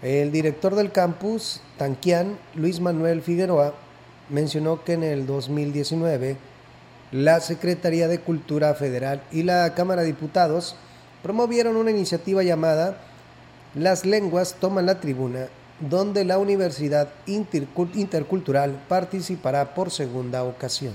El 0.00 0.32
director 0.32 0.74
del 0.74 0.90
campus, 0.90 1.60
Tanquián, 1.76 2.38
Luis 2.54 2.80
Manuel 2.80 3.20
Figueroa, 3.20 3.74
mencionó 4.30 4.84
que 4.84 4.94
en 4.94 5.02
el 5.02 5.26
2019 5.26 6.38
la 7.12 7.40
Secretaría 7.40 8.08
de 8.08 8.20
Cultura 8.20 8.74
Federal 8.74 9.22
y 9.30 9.42
la 9.42 9.74
Cámara 9.74 10.00
de 10.00 10.08
Diputados 10.08 10.76
promovieron 11.24 11.76
una 11.76 11.90
iniciativa 11.90 12.42
llamada 12.42 12.98
las 13.74 14.04
lenguas 14.04 14.56
toman 14.60 14.84
la 14.84 15.00
tribuna 15.00 15.46
donde 15.80 16.22
la 16.22 16.36
Universidad 16.36 17.08
Intercultural 17.26 18.78
participará 18.88 19.74
por 19.74 19.90
segunda 19.90 20.44
ocasión. 20.44 20.92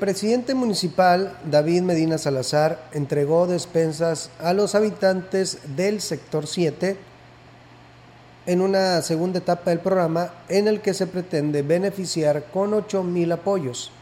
Presidente 0.00 0.54
municipal, 0.54 1.38
David 1.48 1.82
Medina 1.82 2.18
Salazar, 2.18 2.88
entregó 2.92 3.46
despensas 3.46 4.30
a 4.40 4.52
los 4.52 4.74
habitantes 4.74 5.58
del 5.76 6.00
sector 6.00 6.46
7 6.48 6.96
en 8.46 8.60
una 8.62 9.00
segunda 9.02 9.38
etapa 9.38 9.70
del 9.70 9.78
programa 9.78 10.32
en 10.48 10.66
el 10.66 10.80
que 10.80 10.94
se 10.94 11.06
pretende 11.06 11.62
beneficiar 11.62 12.46
con 12.52 12.74
8 12.74 13.04
mil 13.04 13.30
apoyos. 13.30 13.92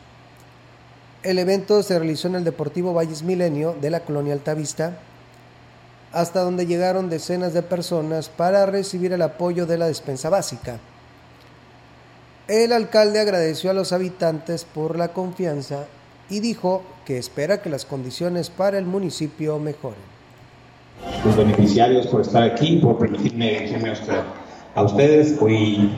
El 1.22 1.38
evento 1.38 1.82
se 1.82 1.98
realizó 1.98 2.28
en 2.28 2.36
el 2.36 2.44
Deportivo 2.44 2.94
Valles 2.94 3.22
Milenio 3.24 3.76
de 3.78 3.90
la 3.90 4.00
colonia 4.00 4.32
Altavista, 4.32 4.98
hasta 6.12 6.40
donde 6.40 6.64
llegaron 6.64 7.10
decenas 7.10 7.52
de 7.52 7.62
personas 7.62 8.28
para 8.28 8.64
recibir 8.64 9.12
el 9.12 9.22
apoyo 9.22 9.66
de 9.66 9.76
la 9.76 9.88
despensa 9.88 10.30
básica. 10.30 10.78
El 12.48 12.72
alcalde 12.72 13.20
agradeció 13.20 13.70
a 13.70 13.74
los 13.74 13.92
habitantes 13.92 14.64
por 14.64 14.96
la 14.96 15.08
confianza 15.08 15.84
y 16.30 16.40
dijo 16.40 16.82
que 17.04 17.18
espera 17.18 17.60
que 17.60 17.68
las 17.68 17.84
condiciones 17.84 18.48
para 18.48 18.78
el 18.78 18.86
municipio 18.86 19.58
mejoren. 19.58 20.00
Los 21.26 21.36
beneficiarios 21.36 22.06
por 22.06 22.22
estar 22.22 22.42
aquí, 22.42 22.76
por 22.76 22.96
permitirme 22.96 23.50
dirigirme 23.50 23.92
a 24.74 24.82
ustedes. 24.82 25.36
Hoy 25.42 25.90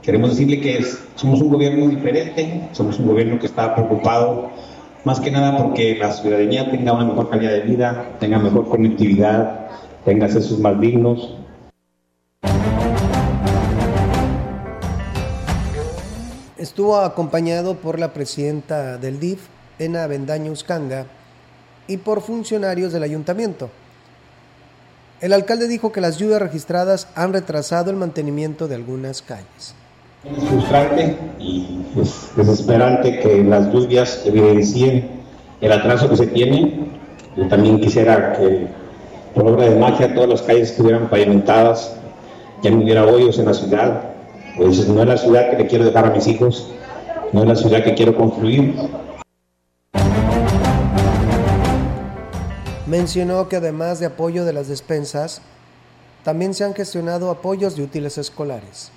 queremos 0.00 0.30
decirle 0.30 0.60
que 0.60 0.86
somos 1.16 1.40
un 1.40 1.50
gobierno 1.50 1.88
diferente, 1.88 2.68
somos 2.70 3.00
un 3.00 3.08
gobierno 3.08 3.40
que 3.40 3.46
está 3.46 3.74
preocupado 3.74 4.48
más 5.02 5.18
que 5.18 5.32
nada 5.32 5.56
porque 5.56 5.96
la 5.96 6.12
ciudadanía 6.12 6.70
tenga 6.70 6.92
una 6.92 7.06
mejor 7.06 7.30
calidad 7.30 7.50
de 7.50 7.62
vida, 7.62 8.12
tenga 8.20 8.38
mejor 8.38 8.68
conectividad, 8.68 9.70
tenga 10.04 10.26
accesos 10.26 10.60
más 10.60 10.80
dignos, 10.80 11.34
Estuvo 16.60 16.98
acompañado 16.98 17.76
por 17.76 17.98
la 17.98 18.12
presidenta 18.12 18.98
del 18.98 19.18
DIF, 19.18 19.40
Ena 19.78 20.06
Bendaño 20.06 20.52
Uscanga, 20.52 21.06
y 21.88 21.96
por 21.96 22.20
funcionarios 22.20 22.92
del 22.92 23.02
ayuntamiento. 23.02 23.70
El 25.22 25.32
alcalde 25.32 25.68
dijo 25.68 25.90
que 25.90 26.02
las 26.02 26.18
lluvias 26.18 26.42
registradas 26.42 27.08
han 27.14 27.32
retrasado 27.32 27.90
el 27.90 27.96
mantenimiento 27.96 28.68
de 28.68 28.74
algunas 28.74 29.22
calles. 29.22 29.74
Es 30.22 30.44
frustrante 30.50 31.16
y 31.38 31.80
es 31.98 32.28
desesperante 32.36 33.20
que 33.20 33.42
las 33.42 33.72
lluvias 33.72 34.20
evidencien 34.26 35.08
el 35.62 35.72
atraso 35.72 36.10
que 36.10 36.16
se 36.18 36.26
tiene. 36.26 36.90
Yo 37.38 37.48
también 37.48 37.80
quisiera 37.80 38.34
que 38.34 38.66
por 39.34 39.46
obra 39.46 39.64
de 39.64 39.76
magia 39.76 40.14
todas 40.14 40.28
las 40.28 40.42
calles 40.42 40.72
estuvieran 40.72 41.08
pavimentadas, 41.08 41.96
ya 42.62 42.70
no 42.70 42.82
hubiera 42.82 43.06
hoyos 43.06 43.38
en 43.38 43.46
la 43.46 43.54
ciudad, 43.54 44.10
pues 44.60 44.86
no 44.88 45.00
es 45.00 45.08
la 45.08 45.16
ciudad 45.16 45.48
que 45.48 45.56
le 45.56 45.66
quiero 45.66 45.86
dejar 45.86 46.04
a 46.04 46.10
mis 46.10 46.26
hijos, 46.26 46.68
no 47.32 47.40
es 47.40 47.48
la 47.48 47.56
ciudad 47.56 47.82
que 47.82 47.94
quiero 47.94 48.14
construir. 48.14 48.74
Mencionó 52.86 53.48
que 53.48 53.56
además 53.56 54.00
de 54.00 54.06
apoyo 54.06 54.44
de 54.44 54.52
las 54.52 54.68
despensas, 54.68 55.40
también 56.24 56.52
se 56.52 56.64
han 56.64 56.74
gestionado 56.74 57.30
apoyos 57.30 57.74
de 57.74 57.84
útiles 57.84 58.18
escolares. 58.18 58.92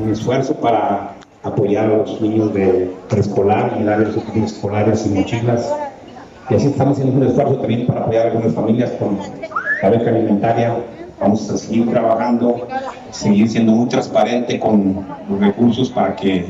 Un 0.00 0.12
esfuerzo 0.12 0.54
para 0.54 1.16
apoyar 1.42 1.86
a 1.86 1.96
los 1.96 2.20
niños 2.20 2.54
de 2.54 2.88
preescolar 3.08 3.78
y 3.80 3.82
darles 3.82 4.16
útiles 4.16 4.52
escolares 4.52 5.04
y 5.06 5.08
mochilas. 5.08 5.74
Y 6.50 6.54
así 6.54 6.68
estamos 6.68 6.98
haciendo 6.98 7.20
un 7.20 7.26
esfuerzo 7.26 7.56
también 7.56 7.88
para 7.88 8.02
apoyar 8.02 8.26
a 8.26 8.30
algunas 8.30 8.54
familias 8.54 8.92
con 8.92 9.18
la 9.82 9.90
beca 9.90 10.10
alimentaria 10.10 10.76
Vamos 11.20 11.48
a 11.50 11.56
seguir 11.56 11.88
trabajando, 11.90 12.66
seguir 13.10 13.48
siendo 13.48 13.72
muy 13.72 13.88
transparente 13.88 14.58
con 14.58 15.04
los 15.28 15.40
recursos 15.40 15.90
para 15.90 16.16
que 16.16 16.46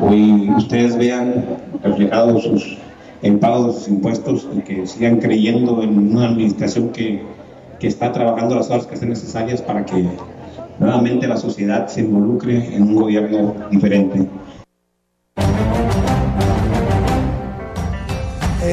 hoy 0.00 0.50
ustedes 0.56 0.96
vean 0.96 1.44
reflejados 1.82 2.44
sus 2.44 2.78
en 3.22 3.38
pago 3.40 3.68
de 3.68 3.72
sus 3.72 3.88
impuestos 3.88 4.48
y 4.56 4.60
que 4.60 4.86
sigan 4.86 5.18
creyendo 5.18 5.82
en 5.82 6.16
una 6.16 6.28
administración 6.28 6.90
que, 6.90 7.22
que 7.80 7.88
está 7.88 8.12
trabajando 8.12 8.54
las 8.54 8.70
horas 8.70 8.86
que 8.86 8.96
sean 8.96 9.10
necesarias 9.10 9.62
para 9.62 9.84
que 9.84 10.06
nuevamente 10.78 11.26
la 11.26 11.36
sociedad 11.36 11.88
se 11.88 12.02
involucre 12.02 12.74
en 12.74 12.82
un 12.82 12.96
gobierno 12.96 13.54
diferente. 13.70 14.28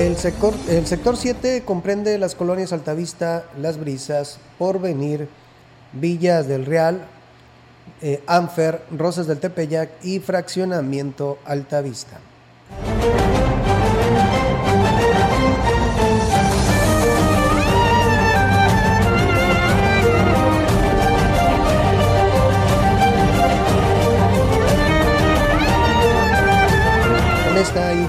El 0.04 0.18
sector, 0.18 0.54
el 0.68 0.86
sector 0.86 1.16
7 1.16 1.64
comprende 1.64 2.18
las 2.18 2.36
colonias 2.36 2.74
Altavista, 2.74 3.46
Las 3.58 3.80
Brisas, 3.80 4.38
Porvenir, 4.60 5.30
Villas 5.94 6.46
del 6.46 6.66
Real, 6.66 7.08
eh, 8.02 8.22
Anfer, 8.28 8.84
Rosas 8.92 9.28
del 9.28 9.40
Tepeyac 9.40 10.04
y 10.04 10.20
Fraccionamiento 10.20 11.40
Altavista. 11.46 12.20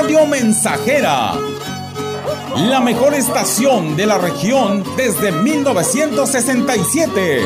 Radio 0.00 0.26
Mensajera. 0.26 1.34
La 2.56 2.80
mejor 2.80 3.12
estación 3.12 3.98
de 3.98 4.06
la 4.06 4.16
región 4.16 4.82
desde 4.96 5.30
1967. 5.30 7.42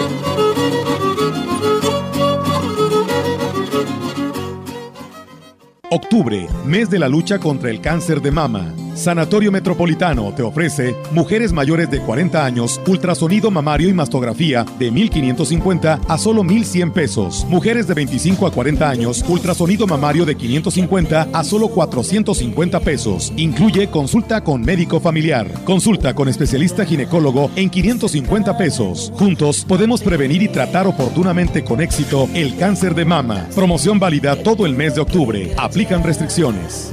Octubre, 5.91 6.47
mes 6.65 6.89
de 6.91 7.01
la 7.01 7.09
lucha 7.09 7.41
contra 7.41 7.71
el 7.71 7.81
cáncer 7.81 8.23
de 8.23 8.31
mama. 8.31 8.73
Sanatorio 8.95 9.51
Metropolitano 9.51 10.33
te 10.35 10.43
ofrece 10.43 10.95
mujeres 11.11 11.53
mayores 11.53 11.91
de 11.91 12.01
40 12.01 12.45
años, 12.45 12.81
ultrasonido 12.87 13.51
mamario 13.51 13.89
y 13.89 13.93
mastografía 13.93 14.65
de 14.79 14.93
1.550 14.93 16.01
a 16.09 16.19
solo 16.19 16.43
1.100 16.45 16.93
pesos. 16.93 17.45
Mujeres 17.49 17.89
de 17.89 17.95
25 17.95 18.47
a 18.47 18.53
40 18.53 18.89
años, 18.89 19.25
ultrasonido 19.29 19.87
mamario 19.87 20.25
de 20.25 20.37
550 20.37 21.29
a 21.33 21.45
solo 21.45 21.69
450 21.69 22.81
pesos. 22.81 23.33
Incluye 23.37 23.89
consulta 23.91 24.43
con 24.43 24.63
médico 24.63 25.01
familiar. 25.01 25.51
Consulta 25.65 26.15
con 26.15 26.29
especialista 26.29 26.85
ginecólogo 26.85 27.51
en 27.57 27.71
550 27.71 28.57
pesos. 28.57 29.13
Juntos 29.17 29.65
podemos 29.67 30.03
prevenir 30.03 30.43
y 30.43 30.49
tratar 30.49 30.87
oportunamente 30.87 31.65
con 31.65 31.81
éxito 31.81 32.29
el 32.35 32.57
cáncer 32.57 32.95
de 32.95 33.05
mama. 33.05 33.49
Promoción 33.55 33.99
válida 33.99 34.37
todo 34.37 34.67
el 34.67 34.75
mes 34.75 34.95
de 34.95 35.01
octubre. 35.01 35.53
Aplican 35.57 36.03
restricciones. 36.05 36.93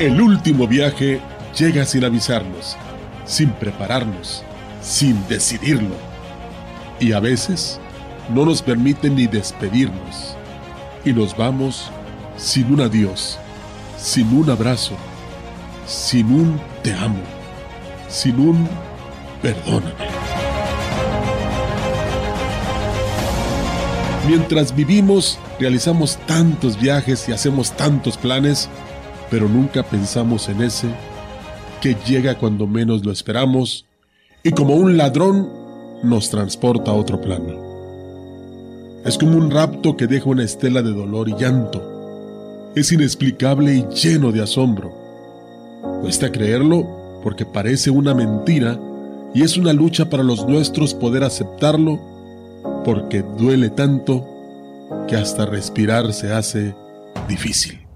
El 0.00 0.18
último 0.18 0.66
viaje 0.66 1.20
llega 1.54 1.84
sin 1.84 2.06
avisarnos, 2.06 2.74
sin 3.26 3.50
prepararnos, 3.50 4.42
sin 4.80 5.28
decidirlo. 5.28 5.94
Y 6.98 7.12
a 7.12 7.20
veces 7.20 7.78
no 8.34 8.46
nos 8.46 8.62
permite 8.62 9.10
ni 9.10 9.26
despedirnos. 9.26 10.38
Y 11.04 11.12
nos 11.12 11.36
vamos 11.36 11.90
sin 12.38 12.72
un 12.72 12.80
adiós, 12.80 13.38
sin 13.98 14.34
un 14.34 14.48
abrazo, 14.48 14.94
sin 15.86 16.32
un 16.32 16.58
te 16.82 16.94
amo, 16.94 17.20
sin 18.08 18.40
un 18.40 18.66
perdóname. 19.42 19.92
Mientras 24.26 24.74
vivimos, 24.74 25.38
realizamos 25.58 26.16
tantos 26.26 26.80
viajes 26.80 27.28
y 27.28 27.32
hacemos 27.32 27.72
tantos 27.72 28.16
planes, 28.16 28.70
pero 29.30 29.48
nunca 29.48 29.82
pensamos 29.82 30.48
en 30.48 30.62
ese 30.62 30.88
que 31.80 31.96
llega 32.06 32.36
cuando 32.36 32.66
menos 32.66 33.04
lo 33.04 33.12
esperamos 33.12 33.86
y 34.42 34.50
como 34.50 34.74
un 34.74 34.96
ladrón 34.96 35.48
nos 36.02 36.30
transporta 36.30 36.90
a 36.90 36.94
otro 36.94 37.20
plano. 37.20 37.70
Es 39.04 39.16
como 39.16 39.38
un 39.38 39.50
rapto 39.50 39.96
que 39.96 40.06
deja 40.06 40.28
una 40.28 40.44
estela 40.44 40.82
de 40.82 40.92
dolor 40.92 41.28
y 41.28 41.34
llanto. 41.34 42.70
Es 42.74 42.92
inexplicable 42.92 43.74
y 43.74 43.86
lleno 43.94 44.30
de 44.32 44.42
asombro. 44.42 44.92
Cuesta 46.02 46.30
creerlo 46.30 47.20
porque 47.22 47.46
parece 47.46 47.90
una 47.90 48.14
mentira 48.14 48.78
y 49.34 49.42
es 49.42 49.56
una 49.56 49.72
lucha 49.72 50.10
para 50.10 50.22
los 50.22 50.46
nuestros 50.46 50.92
poder 50.92 51.24
aceptarlo 51.24 51.98
porque 52.84 53.22
duele 53.38 53.70
tanto 53.70 54.26
que 55.08 55.16
hasta 55.16 55.46
respirar 55.46 56.12
se 56.12 56.32
hace 56.32 56.74
difícil. 57.28 57.89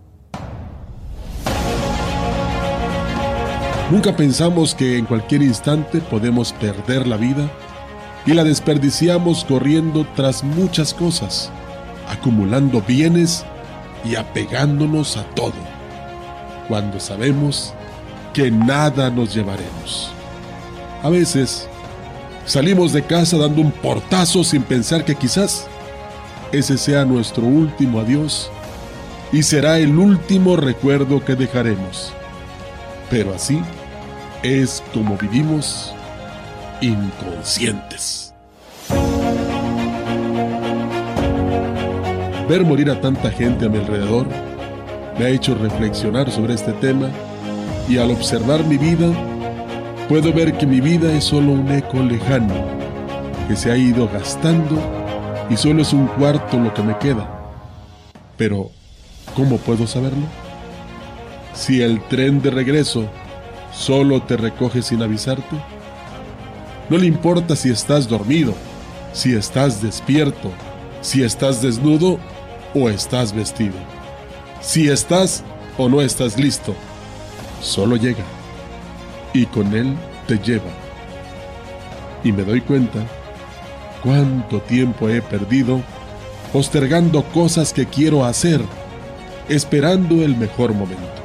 Nunca 3.95 4.17
pensamos 4.17 4.75
que 4.75 4.99
en 4.99 5.05
cualquier 5.05 5.41
instante 5.43 6.01
podemos 6.01 6.53
perder 6.53 7.07
la 7.07 7.17
vida 7.17 7.49
y 8.27 8.33
la 8.33 8.43
desperdiciamos 8.43 9.45
corriendo 9.45 10.05
tras 10.17 10.43
muchas 10.43 10.93
cosas, 10.93 11.49
acumulando 12.09 12.83
bienes 12.83 13.45
y 14.05 14.17
apegándonos 14.17 15.17
a 15.17 15.23
todo, 15.37 15.55
cuando 16.67 16.99
sabemos 16.99 17.73
que 18.33 18.51
nada 18.51 19.11
nos 19.11 19.33
llevaremos. 19.33 20.11
A 21.05 21.09
veces 21.09 21.69
salimos 22.47 22.93
de 22.93 23.03
casa 23.03 23.39
dando 23.39 23.61
un 23.61 23.71
portazo 23.71 24.43
sin 24.43 24.65
pensar 24.65 25.05
que 25.05 25.15
quizás 25.15 25.69
ese 26.51 26.79
sea 26.79 27.05
nuestro 27.05 27.45
último 27.45 28.01
adiós 28.01 28.51
y 29.31 29.45
será 29.45 29.79
el 29.79 29.97
último 29.97 30.57
recuerdo 30.57 31.25
que 31.25 31.37
dejaremos. 31.37 32.13
Pero 33.09 33.33
así 33.33 33.63
es 34.45 34.85
como 34.93 35.17
vivimos 35.17 35.95
inconscientes. 36.83 38.35
Ver 42.47 42.63
morir 42.63 42.91
a 42.91 43.01
tanta 43.01 43.31
gente 43.31 43.65
a 43.65 43.69
mi 43.71 43.79
alrededor 43.79 44.27
me 45.19 45.25
ha 45.25 45.29
hecho 45.31 45.55
reflexionar 45.55 46.31
sobre 46.31 46.53
este 46.53 46.73
tema 46.75 47.09
y 47.89 47.97
al 47.97 48.11
observar 48.11 48.63
mi 48.65 48.77
vida 48.77 49.11
puedo 50.11 50.31
ver 50.31 50.53
que 50.59 50.67
mi 50.67 50.83
vida 50.83 51.11
es 51.15 51.25
solo 51.25 51.53
un 51.53 51.73
eco 51.73 52.01
lejano 52.01 52.55
que 53.49 53.57
se 53.57 53.73
ha 53.73 53.79
ido 53.79 54.07
gastando 54.09 54.79
y 55.49 55.57
solo 55.57 55.81
es 55.81 55.95
un 55.95 56.07
cuarto 56.07 56.59
lo 56.59 56.75
que 56.75 56.83
me 56.83 56.99
queda. 56.99 57.27
Pero, 58.37 58.71
¿cómo 59.35 59.57
puedo 59.57 59.87
saberlo? 59.87 60.27
Si 61.55 61.81
el 61.81 62.03
tren 62.09 62.43
de 62.43 62.51
regreso 62.51 63.09
solo 63.75 64.23
te 64.23 64.37
recoge 64.37 64.83
sin 64.83 65.03
avisarte? 65.03 65.57
No 66.89 66.99
le 66.99 67.07
importa 67.07 67.57
si 67.57 67.71
estás 67.71 68.09
dormido, 68.09 68.55
si 69.13 69.35
estás 69.35 69.83
despierto, 69.83 70.51
si 71.01 71.23
estás 71.23 71.63
desnudo 71.63 72.19
o 72.75 72.89
estás 72.89 73.33
vestido, 73.33 73.75
si 74.61 74.89
estás 74.89 75.43
o 75.79 75.89
no 75.89 76.01
estás 76.01 76.39
listo. 76.39 76.75
Solo 77.61 77.97
llega 77.97 78.25
y 79.33 79.47
con 79.47 79.75
él 79.75 79.97
te 80.27 80.39
lleva. 80.39 80.71
Y 82.23 82.33
me 82.33 82.43
doy 82.43 82.61
cuenta 82.61 83.01
cuánto 84.03 84.61
tiempo 84.61 85.09
he 85.09 85.23
perdido 85.23 85.81
postergando 86.53 87.25
cosas 87.25 87.73
que 87.73 87.87
quiero 87.87 88.25
hacer, 88.25 88.61
esperando 89.49 90.23
el 90.23 90.37
mejor 90.37 90.73
momento. 90.73 91.24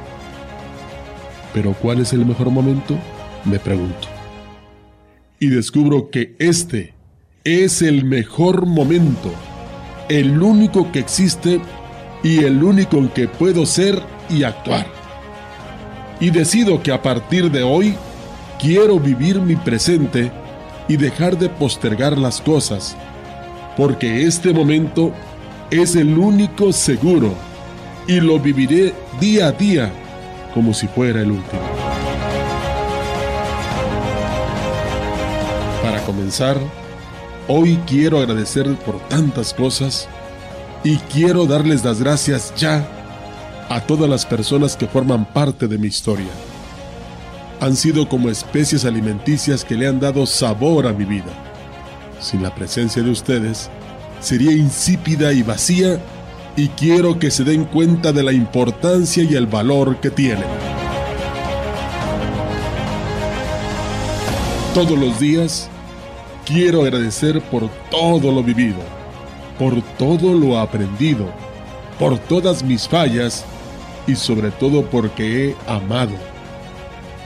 Pero 1.52 1.74
¿cuál 1.74 2.00
es 2.00 2.12
el 2.12 2.24
mejor 2.24 2.50
momento? 2.50 2.96
Me 3.44 3.58
pregunto. 3.58 4.08
Y 5.38 5.48
descubro 5.48 6.10
que 6.10 6.36
este 6.38 6.94
es 7.44 7.82
el 7.82 8.04
mejor 8.04 8.66
momento, 8.66 9.32
el 10.08 10.42
único 10.42 10.92
que 10.92 10.98
existe 10.98 11.60
y 12.22 12.44
el 12.44 12.62
único 12.62 12.98
en 12.98 13.08
que 13.08 13.26
puedo 13.26 13.64
ser 13.64 14.00
y 14.28 14.42
actuar. 14.42 14.86
Y 16.20 16.30
decido 16.30 16.82
que 16.82 16.92
a 16.92 17.00
partir 17.00 17.50
de 17.50 17.62
hoy 17.62 17.94
quiero 18.60 19.00
vivir 19.00 19.40
mi 19.40 19.56
presente 19.56 20.30
y 20.86 20.96
dejar 20.96 21.38
de 21.38 21.48
postergar 21.48 22.18
las 22.18 22.42
cosas, 22.42 22.94
porque 23.76 24.24
este 24.24 24.52
momento 24.52 25.12
es 25.70 25.96
el 25.96 26.18
único 26.18 26.72
seguro 26.72 27.32
y 28.06 28.20
lo 28.20 28.38
viviré 28.38 28.92
día 29.18 29.46
a 29.46 29.52
día 29.52 29.90
como 30.54 30.74
si 30.74 30.86
fuera 30.88 31.20
el 31.20 31.30
último. 31.30 31.62
Para 35.82 36.02
comenzar, 36.04 36.56
hoy 37.48 37.78
quiero 37.86 38.18
agradecer 38.18 38.66
por 38.84 38.98
tantas 39.08 39.54
cosas 39.54 40.08
y 40.84 40.96
quiero 40.96 41.46
darles 41.46 41.84
las 41.84 42.00
gracias 42.00 42.52
ya 42.56 42.86
a 43.68 43.80
todas 43.80 44.08
las 44.08 44.26
personas 44.26 44.76
que 44.76 44.86
forman 44.86 45.24
parte 45.24 45.68
de 45.68 45.78
mi 45.78 45.86
historia. 45.86 46.30
Han 47.60 47.76
sido 47.76 48.08
como 48.08 48.30
especies 48.30 48.84
alimenticias 48.84 49.64
que 49.64 49.76
le 49.76 49.86
han 49.86 50.00
dado 50.00 50.26
sabor 50.26 50.86
a 50.86 50.92
mi 50.92 51.04
vida. 51.04 51.32
Sin 52.20 52.42
la 52.42 52.54
presencia 52.54 53.02
de 53.02 53.10
ustedes, 53.10 53.70
sería 54.20 54.52
insípida 54.52 55.32
y 55.32 55.42
vacía 55.42 56.00
y 56.56 56.68
quiero 56.68 57.18
que 57.18 57.30
se 57.30 57.44
den 57.44 57.64
cuenta 57.64 58.12
de 58.12 58.22
la 58.22 58.32
importancia 58.32 59.22
y 59.22 59.34
el 59.34 59.46
valor 59.46 59.96
que 60.00 60.10
tienen. 60.10 60.44
Todos 64.74 64.98
los 64.98 65.18
días 65.18 65.68
quiero 66.44 66.82
agradecer 66.82 67.40
por 67.42 67.68
todo 67.90 68.32
lo 68.32 68.42
vivido, 68.42 68.78
por 69.58 69.80
todo 69.98 70.32
lo 70.32 70.58
aprendido, 70.58 71.26
por 71.98 72.18
todas 72.18 72.62
mis 72.62 72.88
fallas 72.88 73.44
y 74.06 74.14
sobre 74.14 74.50
todo 74.50 74.84
porque 74.84 75.50
he 75.50 75.56
amado. 75.66 76.14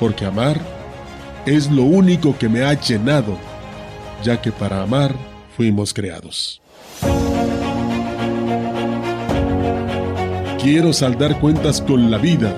Porque 0.00 0.24
amar 0.24 0.60
es 1.46 1.70
lo 1.70 1.82
único 1.82 2.36
que 2.36 2.48
me 2.48 2.64
ha 2.64 2.74
llenado, 2.74 3.36
ya 4.22 4.40
que 4.40 4.50
para 4.50 4.82
amar 4.82 5.14
fuimos 5.56 5.92
creados. 5.92 6.60
Quiero 10.64 10.94
saldar 10.94 11.38
cuentas 11.40 11.82
con 11.82 12.10
la 12.10 12.16
vida. 12.16 12.56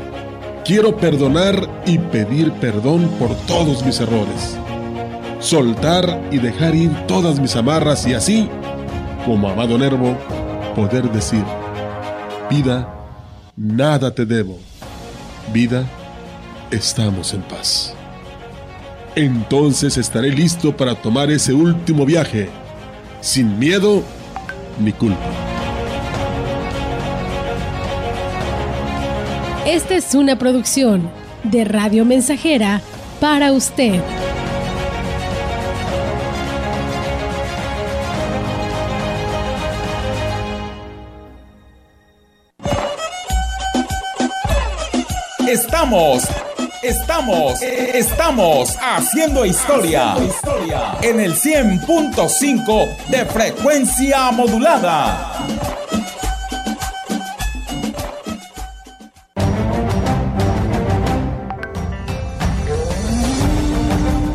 Quiero 0.65 0.97
perdonar 0.97 1.69
y 1.87 1.99
pedir 1.99 2.53
perdón 2.53 3.09
por 3.19 3.35
todos 3.49 3.85
mis 3.85 3.99
errores. 3.99 4.57
Soltar 5.41 6.23
y 6.31 6.39
dejar 6.39 6.77
ir 6.77 6.93
todas 7.09 7.41
mis 7.41 7.57
amarras 7.57 8.07
y 8.07 8.15
así, 8.15 8.49
como 9.25 9.49
amado 9.49 9.77
Nervo, 9.77 10.17
poder 10.77 11.11
decir, 11.11 11.43
vida, 12.49 12.89
nada 13.57 14.15
te 14.15 14.25
debo. 14.25 14.57
Vida, 15.53 15.85
estamos 16.71 17.35
en 17.35 17.43
paz. 17.43 17.93
Entonces 19.17 19.97
estaré 19.97 20.31
listo 20.31 20.77
para 20.77 20.95
tomar 20.95 21.29
ese 21.33 21.53
último 21.53 22.07
viaje, 22.07 22.51
sin 23.21 23.59
miedo 23.59 24.05
ni 24.79 24.93
culpa. 24.93 25.46
Esta 29.67 29.97
es 29.97 30.15
una 30.15 30.39
producción 30.39 31.11
de 31.43 31.65
Radio 31.65 32.05
Mensajera 32.05 32.81
para 33.21 33.51
usted. 33.51 34.01
Estamos, 45.49 46.23
estamos, 46.85 47.61
estamos 47.61 48.77
haciendo 48.81 49.45
historia 49.45 50.15
en 51.03 51.19
el 51.19 51.35
100.5 51.35 53.09
de 53.09 53.25
frecuencia 53.25 54.31
modulada. 54.31 55.66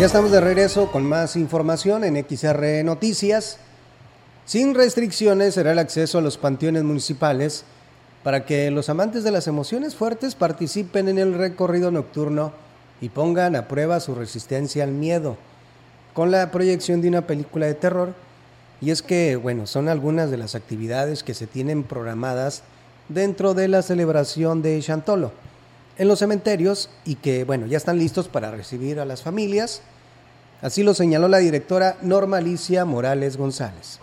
Ya 0.00 0.06
estamos 0.06 0.30
de 0.30 0.40
regreso 0.40 0.90
con 0.90 1.04
más 1.04 1.36
información 1.36 2.04
en 2.04 2.16
XR 2.16 2.82
Noticias. 2.84 3.58
Sin 4.46 4.74
restricciones 4.74 5.52
será 5.52 5.72
el 5.72 5.78
acceso 5.78 6.16
a 6.16 6.22
los 6.22 6.38
panteones 6.38 6.84
municipales 6.84 7.64
para 8.24 8.46
que 8.46 8.70
los 8.70 8.88
amantes 8.88 9.24
de 9.24 9.30
las 9.30 9.46
emociones 9.46 9.94
fuertes 9.94 10.34
participen 10.34 11.08
en 11.08 11.18
el 11.18 11.34
recorrido 11.34 11.90
nocturno 11.90 12.52
y 13.02 13.10
pongan 13.10 13.54
a 13.56 13.68
prueba 13.68 14.00
su 14.00 14.14
resistencia 14.14 14.84
al 14.84 14.92
miedo 14.92 15.36
con 16.14 16.30
la 16.30 16.50
proyección 16.50 17.02
de 17.02 17.08
una 17.08 17.26
película 17.26 17.66
de 17.66 17.74
terror. 17.74 18.14
Y 18.80 18.92
es 18.92 19.02
que, 19.02 19.36
bueno, 19.36 19.66
son 19.66 19.90
algunas 19.90 20.30
de 20.30 20.38
las 20.38 20.54
actividades 20.54 21.22
que 21.22 21.34
se 21.34 21.46
tienen 21.46 21.82
programadas 21.82 22.62
dentro 23.10 23.52
de 23.52 23.68
la 23.68 23.82
celebración 23.82 24.62
de 24.62 24.80
Chantolo 24.80 25.30
en 26.00 26.08
los 26.08 26.20
cementerios 26.20 26.88
y 27.04 27.16
que, 27.16 27.44
bueno, 27.44 27.66
ya 27.66 27.76
están 27.76 27.98
listos 27.98 28.26
para 28.26 28.50
recibir 28.50 29.00
a 29.00 29.04
las 29.04 29.22
familias. 29.22 29.82
Así 30.62 30.82
lo 30.82 30.94
señaló 30.94 31.28
la 31.28 31.38
directora 31.38 31.96
Norma 32.02 32.38
Alicia 32.38 32.84
Morales 32.84 33.36
González. 33.36 33.98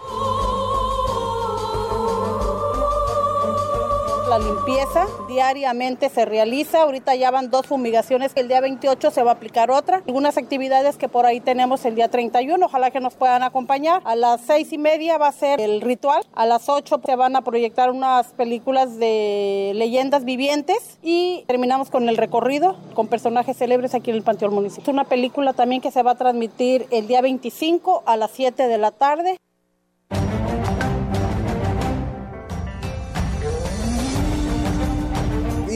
La 4.29 4.39
limpieza 4.39 5.05
diariamente 5.29 6.09
se 6.09 6.25
realiza. 6.25 6.81
Ahorita 6.81 7.15
ya 7.15 7.31
van 7.31 7.49
dos 7.49 7.65
fumigaciones. 7.65 8.33
El 8.35 8.49
día 8.49 8.59
28 8.59 9.09
se 9.09 9.23
va 9.23 9.31
a 9.31 9.33
aplicar 9.35 9.71
otra. 9.71 10.01
Algunas 10.05 10.37
actividades 10.37 10.97
que 10.97 11.07
por 11.07 11.25
ahí 11.25 11.39
tenemos 11.39 11.85
el 11.85 11.95
día 11.95 12.09
31. 12.09 12.65
Ojalá 12.65 12.91
que 12.91 12.99
nos 12.99 13.13
puedan 13.13 13.41
acompañar. 13.43 14.01
A 14.03 14.17
las 14.17 14.41
seis 14.41 14.73
y 14.73 14.77
media 14.77 15.17
va 15.17 15.29
a 15.29 15.31
ser 15.31 15.61
el 15.61 15.79
ritual. 15.79 16.25
A 16.33 16.45
las 16.45 16.67
8 16.67 16.99
se 17.05 17.15
van 17.15 17.37
a 17.37 17.41
proyectar 17.41 17.89
unas 17.89 18.27
películas 18.33 18.97
de 18.97 19.71
leyendas 19.75 20.25
vivientes. 20.25 20.99
Y 21.01 21.45
terminamos 21.47 21.89
con 21.89 22.09
el 22.09 22.17
recorrido 22.17 22.75
con 22.95 23.07
personajes 23.07 23.55
célebres 23.55 23.95
aquí 23.95 24.09
en 24.09 24.17
el 24.17 24.23
Panteón 24.23 24.53
Municipal. 24.53 24.83
Es 24.83 24.93
una 24.93 25.05
película 25.05 25.53
también 25.53 25.81
que 25.81 25.91
se 25.91 26.03
va 26.03 26.11
a 26.11 26.15
transmitir 26.15 26.85
el 26.91 27.07
día 27.07 27.21
25 27.21 28.03
a 28.05 28.17
las 28.17 28.31
7 28.31 28.67
de 28.67 28.77
la 28.77 28.91
tarde. 28.91 29.37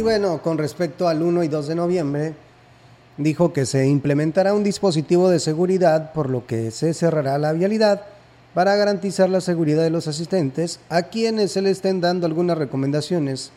Y 0.01 0.03
bueno, 0.03 0.41
con 0.41 0.57
respecto 0.57 1.07
al 1.07 1.21
1 1.21 1.43
y 1.43 1.47
2 1.47 1.67
de 1.67 1.75
noviembre, 1.75 2.33
dijo 3.17 3.53
que 3.53 3.67
se 3.67 3.87
implementará 3.87 4.55
un 4.55 4.63
dispositivo 4.63 5.29
de 5.29 5.39
seguridad 5.39 6.11
por 6.11 6.27
lo 6.27 6.47
que 6.47 6.71
se 6.71 6.95
cerrará 6.95 7.37
la 7.37 7.53
vialidad 7.53 8.01
para 8.55 8.75
garantizar 8.75 9.29
la 9.29 9.41
seguridad 9.41 9.83
de 9.83 9.91
los 9.91 10.07
asistentes 10.07 10.79
a 10.89 11.03
quienes 11.03 11.51
se 11.51 11.61
le 11.61 11.69
estén 11.69 12.01
dando 12.01 12.25
algunas 12.25 12.57
recomendaciones 12.57 13.51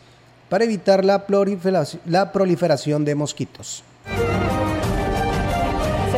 para 0.47 0.65
evitar 0.65 1.03
la 1.03 1.25
proliferación, 1.25 3.05
de 3.05 3.15
mosquitos 3.15 3.83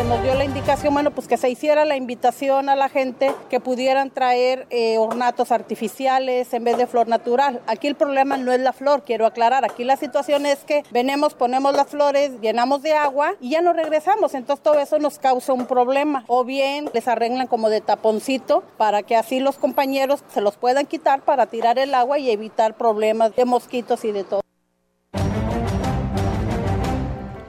nos 0.08 0.24
dio 0.24 0.36
la 0.36 0.46
indicación, 0.46 0.93
bueno, 0.93 1.12
pues 1.12 1.28
que 1.28 1.36
se 1.36 1.50
hiciera 1.50 1.84
la 1.84 1.98
invitación 1.98 2.70
a 2.70 2.78
la 2.78 2.88
gente 2.88 3.34
que 3.50 3.60
pudieran 3.60 4.10
traer 4.10 4.65
eh, 4.70 4.98
ornatos 4.98 5.52
artificiales 5.52 6.54
en 6.54 6.63
vez 6.63 6.78
de 6.78 6.88
flor 6.88 7.10
natural. 7.10 7.62
Aquí 7.67 7.88
el 7.88 7.96
problema 7.96 8.38
no 8.38 8.54
es 8.54 8.62
la 8.62 8.72
flor, 8.72 9.04
quiero 9.04 9.26
aclarar. 9.26 9.65
Aquí 9.65 9.84
la 9.84 9.98
situación 9.98 10.46
es 10.46 10.60
que 10.60 10.84
venimos, 10.91 11.34
ponemos 11.34 11.76
las 11.76 11.88
flores, 11.88 12.39
llenamos 12.39 12.84
de 12.84 12.93
agua 12.93 13.34
y 13.41 13.50
ya 13.50 13.62
no 13.62 13.74
regresamos. 13.74 14.34
Entonces 14.34 14.63
todo 14.63 14.80
eso 14.80 14.98
nos 14.98 15.20
causa 15.20 15.52
un 15.52 15.65
problema. 15.65 16.24
O 16.28 16.46
bien 16.46 16.89
les 16.93 17.08
arreglan 17.10 17.48
como 17.48 17.70
de 17.70 17.82
taponcito 17.82 18.63
para 18.78 19.04
que 19.04 19.17
así 19.17 19.41
los 19.41 19.58
compañeros 19.58 20.24
se 20.34 20.39
los 20.39 20.56
puedan 20.56 20.86
quitar 20.86 21.22
para 21.22 21.48
tirar 21.48 21.80
el 21.80 21.93
agua 21.93 22.17
y 22.17 22.32
evitar 22.32 22.76
problemas 22.76 23.36
de 23.36 23.43
mosquitos 23.43 24.06
y 24.06 24.13
de 24.13 24.24
todo. 24.24 24.41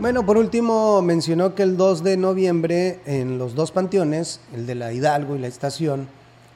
Bueno, 0.00 0.24
por 0.24 0.36
último 0.36 1.02
mencionó 1.02 1.56
que 1.56 1.64
el 1.64 1.76
2 1.76 2.04
de 2.04 2.16
noviembre 2.16 3.00
en 3.04 3.36
los 3.36 3.56
dos 3.56 3.72
panteones, 3.72 4.38
el 4.54 4.64
de 4.64 4.76
la 4.76 4.92
Hidalgo 4.92 5.34
y 5.34 5.40
la 5.40 5.48
Estación, 5.48 6.06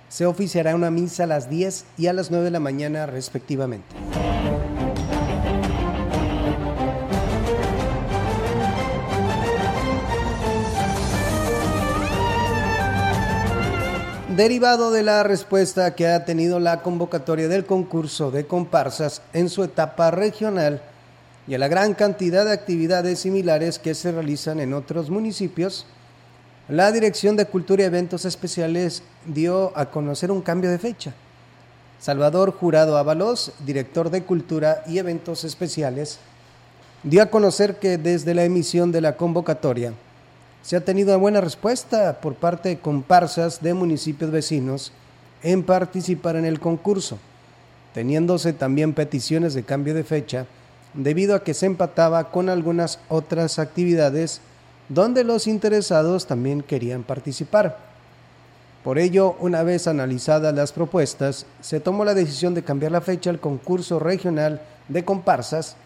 se 0.08 0.26
oficiará 0.26 0.76
una 0.76 0.92
misa 0.92 1.24
a 1.24 1.26
las 1.26 1.50
10 1.50 1.86
y 1.98 2.06
a 2.06 2.12
las 2.12 2.30
9 2.30 2.44
de 2.44 2.50
la 2.52 2.60
mañana 2.60 3.04
respectivamente. 3.06 3.96
Derivado 14.36 14.92
de 14.92 15.02
la 15.02 15.24
respuesta 15.24 15.96
que 15.96 16.06
ha 16.06 16.24
tenido 16.24 16.60
la 16.60 16.80
convocatoria 16.80 17.48
del 17.48 17.66
concurso 17.66 18.30
de 18.30 18.46
comparsas 18.46 19.20
en 19.32 19.48
su 19.48 19.64
etapa 19.64 20.12
regional, 20.12 20.80
y 21.46 21.54
a 21.54 21.58
la 21.58 21.68
gran 21.68 21.94
cantidad 21.94 22.44
de 22.44 22.52
actividades 22.52 23.20
similares 23.20 23.78
que 23.78 23.94
se 23.94 24.12
realizan 24.12 24.60
en 24.60 24.74
otros 24.74 25.10
municipios, 25.10 25.86
la 26.68 26.92
Dirección 26.92 27.36
de 27.36 27.46
Cultura 27.46 27.82
y 27.82 27.86
Eventos 27.86 28.24
Especiales 28.24 29.02
dio 29.26 29.76
a 29.76 29.90
conocer 29.90 30.30
un 30.30 30.40
cambio 30.40 30.70
de 30.70 30.78
fecha. 30.78 31.12
Salvador 31.98 32.52
Jurado 32.52 32.96
Ábalos, 32.96 33.52
director 33.64 34.10
de 34.10 34.22
Cultura 34.22 34.82
y 34.86 34.98
Eventos 34.98 35.44
Especiales, 35.44 36.18
dio 37.02 37.22
a 37.22 37.26
conocer 37.26 37.76
que 37.78 37.98
desde 37.98 38.34
la 38.34 38.44
emisión 38.44 38.92
de 38.92 39.00
la 39.00 39.16
convocatoria 39.16 39.92
se 40.62 40.76
ha 40.76 40.84
tenido 40.84 41.10
una 41.10 41.18
buena 41.18 41.40
respuesta 41.40 42.20
por 42.20 42.36
parte 42.36 42.68
de 42.68 42.78
comparsas 42.78 43.60
de 43.60 43.74
municipios 43.74 44.30
vecinos 44.30 44.92
en 45.42 45.64
participar 45.64 46.36
en 46.36 46.44
el 46.44 46.60
concurso, 46.60 47.18
teniéndose 47.92 48.52
también 48.52 48.94
peticiones 48.94 49.54
de 49.54 49.64
cambio 49.64 49.92
de 49.92 50.04
fecha 50.04 50.46
debido 50.94 51.34
a 51.34 51.42
que 51.42 51.54
se 51.54 51.66
empataba 51.66 52.30
con 52.30 52.48
algunas 52.48 52.98
otras 53.08 53.58
actividades 53.58 54.40
donde 54.88 55.24
los 55.24 55.46
interesados 55.46 56.26
también 56.26 56.62
querían 56.62 57.02
participar. 57.02 57.78
Por 58.84 58.98
ello, 58.98 59.36
una 59.38 59.62
vez 59.62 59.86
analizadas 59.86 60.54
las 60.54 60.72
propuestas, 60.72 61.46
se 61.60 61.80
tomó 61.80 62.04
la 62.04 62.14
decisión 62.14 62.52
de 62.52 62.64
cambiar 62.64 62.92
la 62.92 63.00
fecha 63.00 63.30
al 63.30 63.38
concurso 63.38 63.98
regional 63.98 64.60
de 64.88 65.04
comparsas 65.04 65.76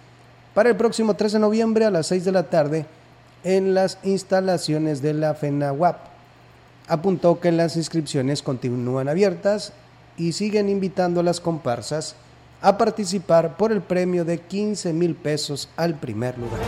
para 0.55 0.71
el 0.71 0.77
próximo 0.77 1.15
3 1.15 1.33
de 1.35 1.39
noviembre 1.39 1.85
a 1.85 1.91
las 1.91 2.07
6 2.07 2.25
de 2.25 2.33
la 2.33 2.45
tarde 2.45 2.87
en 3.45 3.75
las 3.75 3.99
instalaciones 4.03 5.03
de 5.03 5.13
la 5.13 5.35
FENAWAP. 5.35 5.99
Apuntó 6.89 7.39
que 7.39 7.53
las 7.53 7.77
inscripciones 7.77 8.43
continúan 8.43 9.09
abiertas 9.09 9.73
y 10.17 10.33
siguen 10.33 10.71
invitando 10.71 11.21
a 11.21 11.25
las 11.25 11.41
comparsas 11.41 12.17
a 12.61 12.79
participar 12.79 13.57
por 13.57 13.73
el 13.73 13.83
premio 13.83 14.25
de 14.25 14.39
15 14.39 14.93
mil 14.93 15.15
pesos 15.15 15.69
al 15.77 15.95
primer 15.99 16.37
lugar. 16.39 16.61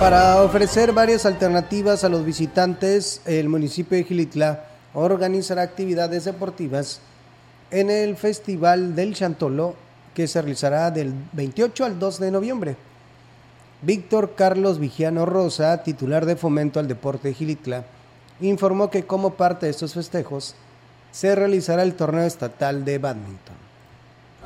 Para 0.00 0.42
ofrecer 0.42 0.92
varias 0.92 1.26
alternativas 1.26 2.02
a 2.02 2.08
los 2.08 2.24
visitantes, 2.24 3.20
el 3.26 3.50
municipio 3.50 3.98
de 3.98 4.04
Gilitla 4.04 4.64
organizará 4.94 5.62
actividades 5.62 6.24
deportivas 6.24 7.00
en 7.70 7.90
el 7.90 8.16
Festival 8.16 8.94
del 8.94 9.14
Chantolo 9.14 9.74
que 10.14 10.26
se 10.26 10.40
realizará 10.40 10.90
del 10.90 11.12
28 11.32 11.84
al 11.84 11.98
2 11.98 12.20
de 12.20 12.30
noviembre. 12.30 12.76
Víctor 13.82 14.34
Carlos 14.34 14.78
Vigiano 14.78 15.26
Rosa, 15.26 15.84
titular 15.84 16.26
de 16.26 16.34
Fomento 16.34 16.80
al 16.80 16.88
Deporte 16.88 17.28
de 17.28 17.34
Gilitla, 17.34 17.84
informó 18.40 18.90
que 18.90 19.04
como 19.04 19.34
parte 19.34 19.66
de 19.66 19.70
estos 19.70 19.94
festejos 19.94 20.54
se 21.12 21.34
realizará 21.34 21.82
el 21.82 21.94
torneo 21.94 22.24
estatal 22.24 22.84
de 22.84 22.98
badminton. 22.98 23.67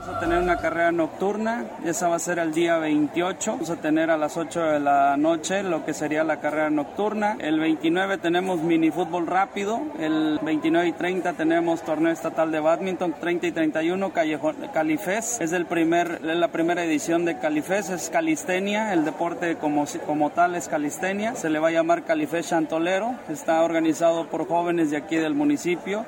Vamos 0.03 0.17
a 0.17 0.19
tener 0.19 0.43
una 0.43 0.57
carrera 0.57 0.91
nocturna, 0.91 1.65
esa 1.85 2.09
va 2.09 2.17
a 2.17 2.19
ser 2.19 2.41
el 2.41 2.53
día 2.53 2.77
28. 2.77 3.53
Vamos 3.53 3.71
a 3.71 3.77
tener 3.77 4.11
a 4.11 4.17
las 4.17 4.37
8 4.37 4.61
de 4.61 4.81
la 4.81 5.17
noche 5.17 5.63
lo 5.63 5.85
que 5.85 5.95
sería 5.95 6.25
la 6.25 6.41
carrera 6.41 6.71
nocturna. 6.71 7.37
El 7.39 7.61
29 7.61 8.19
tenemos 8.19 8.61
mini 8.63 8.91
fútbol 8.91 9.29
rápido. 9.29 9.81
El 10.01 10.41
29 10.43 10.89
y 10.89 10.93
30 10.93 11.35
tenemos 11.35 11.83
torneo 11.83 12.11
estatal 12.11 12.51
de 12.51 12.59
badminton. 12.59 13.15
30 13.21 13.47
y 13.47 13.53
31 13.53 14.13
Callejón, 14.13 14.57
Califés. 14.75 15.41
Es 15.41 15.53
el 15.53 15.67
primer, 15.67 16.21
la 16.21 16.49
primera 16.49 16.83
edición 16.83 17.25
de 17.25 17.39
Califés. 17.39 17.89
Es 17.89 18.11
calistenia. 18.11 18.93
El 18.93 19.05
deporte 19.05 19.55
como, 19.55 19.85
como 20.05 20.31
tal 20.31 20.57
es 20.57 20.67
calistenia. 20.67 21.37
Se 21.37 21.49
le 21.49 21.61
va 21.61 21.69
a 21.69 21.73
llamar 21.73 22.03
Califés 22.03 22.49
Chantolero. 22.49 23.15
Está 23.29 23.63
organizado 23.63 24.27
por 24.27 24.49
jóvenes 24.49 24.91
de 24.91 24.97
aquí 24.97 25.15
del 25.15 25.35
municipio. 25.35 26.07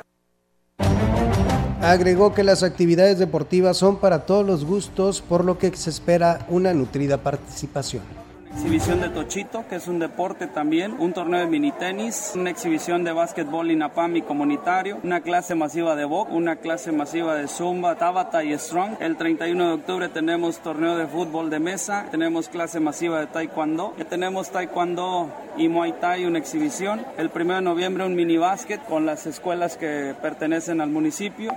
Agregó 1.85 2.33
que 2.33 2.45
las 2.45 2.63
actividades 2.63 3.19
deportivas 3.19 3.77
son 3.77 3.99
para 3.99 4.25
todos 4.25 4.47
los 4.47 4.65
gustos, 4.65 5.21
por 5.21 5.45
lo 5.45 5.59
que 5.59 5.77
se 5.77 5.91
espera 5.91 6.47
una 6.49 6.73
nutrida 6.73 7.19
participación. 7.19 8.24
Exhibición 8.55 9.01
de 9.01 9.09
tochito, 9.09 9.67
que 9.69 9.75
es 9.77 9.89
un 9.89 9.99
deporte 9.99 10.47
también, 10.47 10.95
un 10.99 11.13
torneo 11.13 11.41
de 11.41 11.49
mini 11.49 11.73
tenis, 11.73 12.33
una 12.37 12.51
exhibición 12.51 13.03
de 13.03 13.13
básquetbol 13.13 13.71
inapami 13.71 14.23
comunitario, 14.23 15.01
una 15.03 15.21
clase 15.23 15.57
masiva 15.57 15.97
de 15.97 16.05
box, 16.05 16.31
una 16.33 16.57
clase 16.57 16.93
masiva 16.93 17.35
de 17.35 17.49
zumba, 17.49 17.97
tabata 17.97 18.45
y 18.45 18.57
strong. 18.57 18.97
El 19.01 19.17
31 19.17 19.67
de 19.67 19.75
octubre 19.75 20.09
tenemos 20.09 20.59
torneo 20.61 20.97
de 20.97 21.09
fútbol 21.09 21.51
de 21.51 21.59
mesa, 21.59 22.07
tenemos 22.13 22.49
clase 22.49 22.79
masiva 22.79 23.19
de 23.19 23.27
taekwondo, 23.27 23.93
tenemos 24.09 24.51
taekwondo 24.51 25.31
y 25.57 25.69
muay 25.69 25.93
thai, 26.01 26.25
una 26.25 26.39
exhibición. 26.39 27.05
El 27.19 27.31
1 27.35 27.57
de 27.57 27.61
noviembre 27.61 28.07
un 28.07 28.15
mini 28.15 28.37
básquet 28.37 28.83
con 28.85 29.05
las 29.05 29.27
escuelas 29.27 29.77
que 29.77 30.15
pertenecen 30.23 30.81
al 30.81 30.91
municipio. 30.91 31.51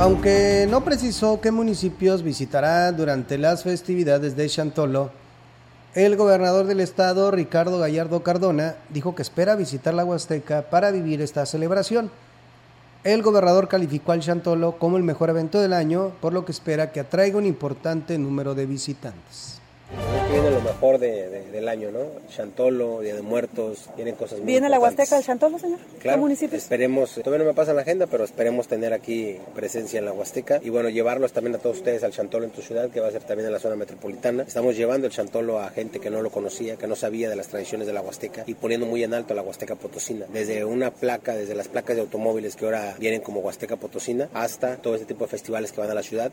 Aunque 0.00 0.66
no 0.70 0.82
precisó 0.82 1.42
qué 1.42 1.50
municipios 1.50 2.22
visitará 2.22 2.90
durante 2.90 3.36
las 3.36 3.64
festividades 3.64 4.34
de 4.34 4.48
Chantolo, 4.48 5.10
el 5.92 6.16
gobernador 6.16 6.64
del 6.64 6.80
estado, 6.80 7.30
Ricardo 7.30 7.78
Gallardo 7.78 8.22
Cardona, 8.22 8.76
dijo 8.88 9.14
que 9.14 9.20
espera 9.20 9.56
visitar 9.56 9.92
la 9.92 10.06
Huasteca 10.06 10.70
para 10.70 10.90
vivir 10.90 11.20
esta 11.20 11.44
celebración. 11.44 12.10
El 13.04 13.20
gobernador 13.20 13.68
calificó 13.68 14.12
al 14.12 14.20
Chantolo 14.20 14.78
como 14.78 14.96
el 14.96 15.02
mejor 15.02 15.28
evento 15.28 15.60
del 15.60 15.74
año, 15.74 16.12
por 16.22 16.32
lo 16.32 16.46
que 16.46 16.52
espera 16.52 16.92
que 16.92 17.00
atraiga 17.00 17.36
un 17.36 17.44
importante 17.44 18.16
número 18.16 18.54
de 18.54 18.64
visitantes 18.64 19.59
viene 20.30 20.50
lo 20.50 20.60
mejor 20.60 20.98
del 20.98 21.68
año, 21.68 21.90
¿no? 21.90 22.00
Chantolo, 22.28 23.00
Día 23.00 23.14
de 23.14 23.22
Muertos, 23.22 23.90
vienen 23.96 24.14
cosas 24.14 24.38
muy 24.38 24.46
¿Viene 24.46 24.68
la 24.68 24.78
Huasteca 24.78 25.16
del 25.16 25.24
Chantolo, 25.24 25.58
señor? 25.58 25.78
Claro, 26.00 26.26
esperemos, 26.28 27.14
todavía 27.14 27.44
no 27.44 27.50
me 27.50 27.54
pasa 27.54 27.70
en 27.70 27.76
la 27.76 27.82
agenda, 27.82 28.06
pero 28.06 28.24
esperemos 28.24 28.68
tener 28.68 28.92
aquí 28.92 29.36
presencia 29.54 29.98
en 29.98 30.04
la 30.04 30.12
Huasteca 30.12 30.60
y 30.62 30.70
bueno, 30.70 30.88
llevarlos 30.88 31.32
también 31.32 31.56
a 31.56 31.58
todos 31.58 31.78
ustedes 31.78 32.04
al 32.04 32.12
Chantolo 32.12 32.44
en 32.44 32.50
tu 32.50 32.62
ciudad, 32.62 32.90
que 32.90 33.00
va 33.00 33.08
a 33.08 33.10
ser 33.10 33.22
también 33.22 33.46
en 33.46 33.52
la 33.52 33.58
zona 33.58 33.76
metropolitana. 33.76 34.44
Estamos 34.44 34.76
llevando 34.76 35.06
el 35.06 35.12
Chantolo 35.12 35.58
a 35.58 35.70
gente 35.70 36.00
que 36.00 36.10
no 36.10 36.22
lo 36.22 36.30
conocía, 36.30 36.76
que 36.76 36.86
no 36.86 36.96
sabía 36.96 37.28
de 37.28 37.36
las 37.36 37.48
tradiciones 37.48 37.86
de 37.86 37.92
la 37.92 38.00
Huasteca 38.00 38.44
y 38.46 38.54
poniendo 38.54 38.86
muy 38.86 39.02
en 39.02 39.14
alto 39.14 39.34
la 39.34 39.42
Huasteca 39.42 39.74
Potosina. 39.74 40.26
Desde 40.32 40.64
una 40.64 40.90
placa, 40.90 41.34
desde 41.34 41.54
las 41.54 41.68
placas 41.68 41.96
de 41.96 42.02
automóviles 42.02 42.56
que 42.56 42.64
ahora 42.64 42.94
vienen 42.98 43.20
como 43.20 43.40
Huasteca 43.40 43.76
Potosina, 43.76 44.28
hasta 44.32 44.76
todo 44.76 44.94
este 44.94 45.06
tipo 45.06 45.24
de 45.24 45.30
festivales 45.30 45.72
que 45.72 45.80
van 45.80 45.90
a 45.90 45.94
la 45.94 46.02
ciudad. 46.02 46.32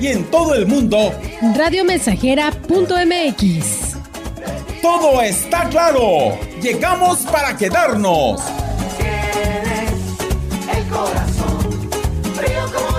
y 0.00 0.08
en 0.08 0.24
todo 0.24 0.54
el 0.54 0.66
mundo. 0.66 1.12
Radiomensajera.mx. 1.56 3.94
Todo 4.82 5.22
está 5.22 5.68
claro. 5.68 6.36
Llegamos 6.60 7.20
para 7.20 7.56
quedarnos. 7.56 8.42
el 10.76 10.84
corazón 10.88 11.60
frío 12.34 12.64
como 12.74 12.98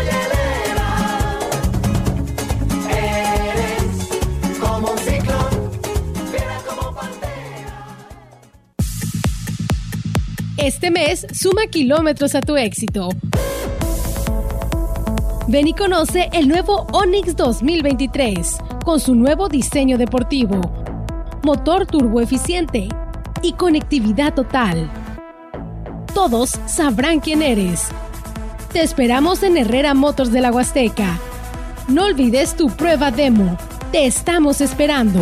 Eres 2.89 4.07
como 4.59 4.91
un 4.91 4.97
ciclón, 4.97 5.71
como 6.67 6.95
pantera. 6.95 7.85
Este 10.57 10.89
mes 10.91 11.25
suma 11.33 11.67
kilómetros 11.67 12.35
a 12.35 12.41
tu 12.41 12.57
éxito. 12.57 13.09
Ven 15.47 15.67
y 15.67 15.73
conoce 15.73 16.27
el 16.33 16.47
nuevo 16.47 16.87
Onix 16.91 17.35
2023 17.35 18.57
con 18.83 18.99
su 18.99 19.13
nuevo 19.13 19.47
diseño 19.47 19.95
deportivo, 19.95 20.59
motor 21.43 21.85
turbo 21.85 22.19
eficiente 22.19 22.89
y 23.43 23.53
conectividad 23.53 24.33
total. 24.33 24.89
Todos 26.15 26.59
sabrán 26.65 27.19
quién 27.19 27.43
eres. 27.43 27.89
Te 28.73 28.81
esperamos 28.81 29.43
en 29.43 29.57
Herrera 29.57 29.93
Motors 29.93 30.31
de 30.31 30.41
la 30.41 30.51
Huasteca. 30.51 31.19
No 31.87 32.05
olvides 32.05 32.55
tu 32.55 32.67
prueba 32.71 33.11
demo. 33.11 33.55
Te 33.91 34.07
estamos 34.07 34.61
esperando. 34.61 35.21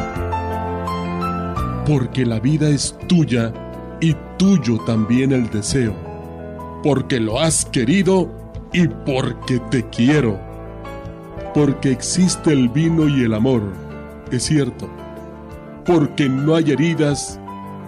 porque 1.85 2.25
la 2.25 2.39
vida 2.39 2.69
es 2.69 2.95
tuya 3.07 3.53
y 3.99 4.15
tuyo 4.37 4.77
también 4.85 5.31
el 5.31 5.49
deseo, 5.49 5.93
porque 6.83 7.19
lo 7.19 7.39
has 7.39 7.65
querido 7.65 8.29
y 8.73 8.87
porque 8.87 9.59
te 9.69 9.87
quiero, 9.89 10.39
porque 11.53 11.91
existe 11.91 12.51
el 12.51 12.69
vino 12.69 13.07
y 13.07 13.23
el 13.23 13.33
amor, 13.33 13.61
es 14.31 14.43
cierto, 14.43 14.89
porque 15.85 16.29
no 16.29 16.55
hay 16.55 16.71
heridas 16.71 17.39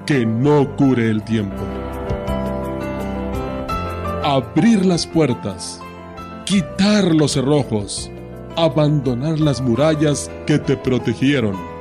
que 0.06 0.26
no 0.26 0.76
cure 0.76 1.10
el 1.10 1.24
tiempo. 1.24 1.64
Abrir 4.24 4.86
las 4.86 5.06
puertas, 5.06 5.80
quitar 6.46 7.14
los 7.14 7.34
cerrojos, 7.34 8.10
abandonar 8.56 9.40
las 9.40 9.62
murallas 9.62 10.30
que 10.46 10.60
te 10.60 10.78
protegieron 10.78 11.73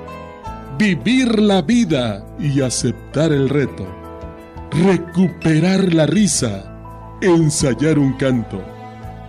vivir 0.78 1.38
la 1.38 1.62
vida 1.62 2.24
y 2.38 2.60
aceptar 2.60 3.32
el 3.32 3.48
reto, 3.48 3.86
recuperar 4.70 5.92
la 5.92 6.06
risa, 6.06 6.64
ensayar 7.20 7.98
un 7.98 8.14
canto, 8.14 8.62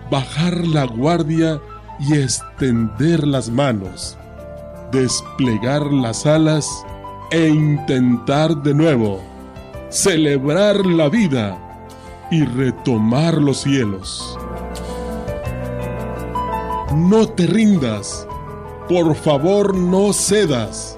bajar 0.10 0.66
la 0.68 0.86
guardia 0.86 1.60
y 2.00 2.14
extender 2.14 3.28
las 3.28 3.50
manos, 3.50 4.18
desplegar 4.92 5.84
las 5.92 6.26
alas 6.26 6.68
e 7.32 7.50
intentar 7.50 8.56
de 8.64 8.74
nuevo, 8.74 9.22
celebrar 9.90 10.86
la 10.86 11.10
vida 11.10 11.60
y 12.32 12.46
retomar 12.46 13.36
los 13.36 13.62
cielos. 13.62 14.40
No 16.96 17.28
te 17.28 17.48
rindas, 17.48 18.28
por 18.88 19.16
favor 19.16 19.76
no 19.76 20.14
cedas 20.14 20.98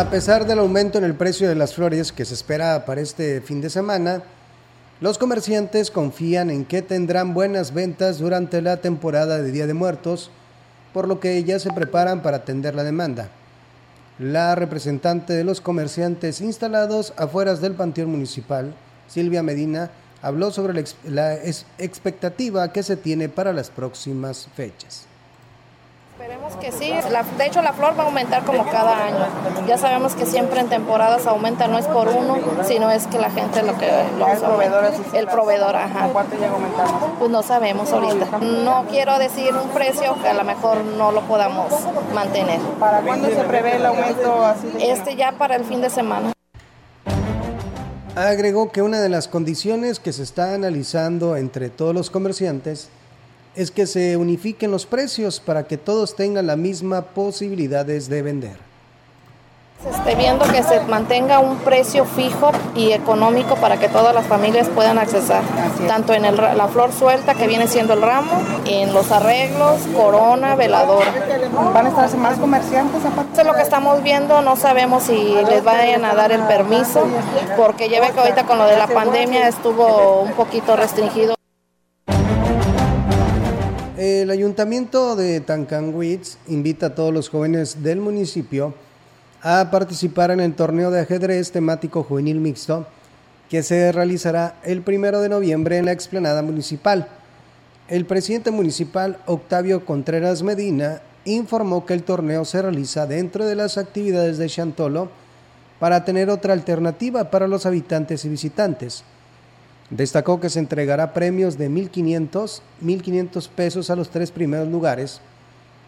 A 0.00 0.08
pesar 0.08 0.46
del 0.46 0.60
aumento 0.60 0.96
en 0.96 1.04
el 1.04 1.14
precio 1.14 1.46
de 1.46 1.54
las 1.54 1.74
flores 1.74 2.10
que 2.10 2.24
se 2.24 2.32
espera 2.32 2.86
para 2.86 3.02
este 3.02 3.42
fin 3.42 3.60
de 3.60 3.68
semana, 3.68 4.22
los 5.02 5.18
comerciantes 5.18 5.90
confían 5.90 6.48
en 6.48 6.64
que 6.64 6.80
tendrán 6.80 7.34
buenas 7.34 7.74
ventas 7.74 8.18
durante 8.18 8.62
la 8.62 8.78
temporada 8.78 9.42
de 9.42 9.52
Día 9.52 9.66
de 9.66 9.74
Muertos, 9.74 10.30
por 10.94 11.06
lo 11.06 11.20
que 11.20 11.44
ya 11.44 11.58
se 11.58 11.70
preparan 11.74 12.22
para 12.22 12.38
atender 12.38 12.74
la 12.74 12.82
demanda. 12.82 13.28
La 14.18 14.54
representante 14.54 15.34
de 15.34 15.44
los 15.44 15.60
comerciantes 15.60 16.40
instalados 16.40 17.12
afuera 17.18 17.54
del 17.56 17.74
Panteón 17.74 18.10
Municipal, 18.10 18.72
Silvia 19.06 19.42
Medina, 19.42 19.90
habló 20.22 20.50
sobre 20.50 20.82
la 21.04 21.34
expectativa 21.34 22.72
que 22.72 22.82
se 22.82 22.96
tiene 22.96 23.28
para 23.28 23.52
las 23.52 23.68
próximas 23.68 24.48
fechas. 24.56 25.09
Esperemos 26.20 26.54
que 26.56 26.70
sí. 26.70 26.92
de 27.38 27.46
hecho, 27.46 27.62
la 27.62 27.72
flor 27.72 27.98
va 27.98 28.02
a 28.02 28.06
aumentar 28.06 28.44
como 28.44 28.66
cada 28.66 29.06
año. 29.06 29.26
Ya 29.66 29.78
sabemos 29.78 30.14
que 30.14 30.26
siempre 30.26 30.60
en 30.60 30.68
temporadas 30.68 31.26
aumenta, 31.26 31.66
no 31.66 31.78
es 31.78 31.86
por 31.86 32.08
uno, 32.08 32.36
sino 32.68 32.90
es 32.90 33.06
que 33.06 33.18
la 33.18 33.30
gente 33.30 33.62
lo 33.62 33.78
que 33.78 33.90
lo 34.18 34.28
El 34.28 34.38
proveedor 34.38 34.92
El 35.14 35.26
proveedor, 35.28 35.76
ajá. 35.76 36.08
¿Cuánto 36.12 36.36
llega 36.36 36.50
a 36.50 36.54
aumentar? 36.56 36.86
Pues 37.18 37.30
no 37.30 37.42
sabemos 37.42 37.90
ahorita. 37.90 38.36
No 38.38 38.84
quiero 38.90 39.18
decir 39.18 39.54
un 39.54 39.70
precio 39.70 40.14
que 40.20 40.28
a 40.28 40.34
lo 40.34 40.44
mejor 40.44 40.84
no 40.84 41.10
lo 41.10 41.22
podamos 41.22 41.72
mantener. 42.12 42.60
¿Para 42.78 43.00
cuándo 43.00 43.28
se 43.28 43.42
prevé 43.44 43.76
el 43.76 43.86
aumento 43.86 44.44
así 44.44 44.68
Este 44.78 45.16
ya 45.16 45.32
para 45.32 45.56
el 45.56 45.64
fin 45.64 45.80
de 45.80 45.88
semana. 45.88 46.34
Agregó 48.14 48.70
que 48.70 48.82
una 48.82 49.00
de 49.00 49.08
las 49.08 49.26
condiciones 49.26 50.00
que 50.00 50.12
se 50.12 50.22
está 50.22 50.52
analizando 50.52 51.38
entre 51.38 51.70
todos 51.70 51.94
los 51.94 52.10
comerciantes 52.10 52.90
es 53.54 53.70
que 53.70 53.86
se 53.86 54.16
unifiquen 54.16 54.70
los 54.70 54.86
precios 54.86 55.40
para 55.40 55.64
que 55.64 55.76
todos 55.76 56.14
tengan 56.16 56.46
la 56.46 56.56
misma 56.56 57.02
posibilidades 57.02 58.08
de 58.08 58.22
vender. 58.22 58.70
Este, 59.88 60.14
viendo 60.14 60.44
que 60.44 60.62
se 60.62 60.78
mantenga 60.80 61.38
un 61.38 61.56
precio 61.56 62.04
fijo 62.04 62.52
y 62.74 62.92
económico 62.92 63.56
para 63.56 63.78
que 63.78 63.88
todas 63.88 64.14
las 64.14 64.26
familias 64.26 64.68
puedan 64.68 64.98
accesar, 64.98 65.42
tanto 65.88 66.12
en 66.12 66.26
el, 66.26 66.36
la 66.36 66.68
flor 66.68 66.92
suelta 66.92 67.32
que 67.32 67.46
viene 67.46 67.66
siendo 67.66 67.94
el 67.94 68.02
ramo, 68.02 68.30
en 68.66 68.92
los 68.92 69.10
arreglos, 69.10 69.80
corona, 69.96 70.54
velador. 70.54 71.04
¿Van 71.72 71.86
a 71.86 71.88
estar 71.88 72.14
más 72.18 72.38
comerciantes 72.38 73.02
aparte? 73.06 73.32
Eso 73.32 73.40
es 73.40 73.46
lo 73.46 73.54
que 73.54 73.62
estamos 73.62 74.02
viendo, 74.02 74.42
no 74.42 74.54
sabemos 74.54 75.04
si 75.04 75.34
les 75.48 75.64
vayan 75.64 76.04
a 76.04 76.14
dar 76.14 76.30
el 76.30 76.42
permiso, 76.42 77.06
porque 77.56 77.88
ya 77.88 78.02
ve 78.02 78.10
que 78.12 78.20
ahorita 78.20 78.44
con 78.44 78.58
lo 78.58 78.66
de 78.66 78.76
la 78.76 78.86
pandemia 78.86 79.48
estuvo 79.48 80.20
un 80.20 80.32
poquito 80.32 80.76
restringido. 80.76 81.39
El 84.00 84.30
ayuntamiento 84.30 85.14
de 85.14 85.40
Tancanwitz 85.42 86.38
invita 86.48 86.86
a 86.86 86.94
todos 86.94 87.12
los 87.12 87.28
jóvenes 87.28 87.82
del 87.82 88.00
municipio 88.00 88.72
a 89.42 89.70
participar 89.70 90.30
en 90.30 90.40
el 90.40 90.54
torneo 90.54 90.90
de 90.90 91.00
ajedrez 91.00 91.52
temático 91.52 92.02
juvenil 92.02 92.40
mixto 92.40 92.86
que 93.50 93.62
se 93.62 93.92
realizará 93.92 94.58
el 94.64 94.80
primero 94.80 95.20
de 95.20 95.28
noviembre 95.28 95.76
en 95.76 95.84
la 95.84 95.92
explanada 95.92 96.40
municipal. 96.40 97.08
El 97.88 98.06
presidente 98.06 98.50
municipal 98.50 99.18
Octavio 99.26 99.84
Contreras 99.84 100.42
Medina 100.42 101.02
informó 101.26 101.84
que 101.84 101.92
el 101.92 102.02
torneo 102.02 102.46
se 102.46 102.62
realiza 102.62 103.06
dentro 103.06 103.44
de 103.44 103.54
las 103.54 103.76
actividades 103.76 104.38
de 104.38 104.48
Chantolo 104.48 105.10
para 105.78 106.06
tener 106.06 106.30
otra 106.30 106.54
alternativa 106.54 107.30
para 107.30 107.46
los 107.46 107.66
habitantes 107.66 108.24
y 108.24 108.30
visitantes. 108.30 109.04
Destacó 109.90 110.40
que 110.40 110.50
se 110.50 110.60
entregará 110.60 111.12
premios 111.12 111.58
de 111.58 111.68
1.500, 111.68 112.60
1.500 112.82 113.48
pesos 113.48 113.90
a 113.90 113.96
los 113.96 114.10
tres 114.10 114.30
primeros 114.30 114.68
lugares, 114.68 115.20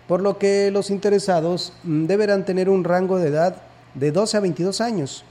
por 0.09 0.21
lo 0.21 0.39
que 0.39 0.71
los 0.73 0.91
interesados 0.91 1.73
mm, 1.85 2.07
deberán 2.07 2.45
tener 2.45 2.69
un 2.69 2.83
rango 2.83 3.19
de 3.19 3.29
edad 3.29 3.57
de 3.95 4.11
12 4.11 4.37
a 4.37 4.41
22 4.41 4.81
años, 4.81 5.25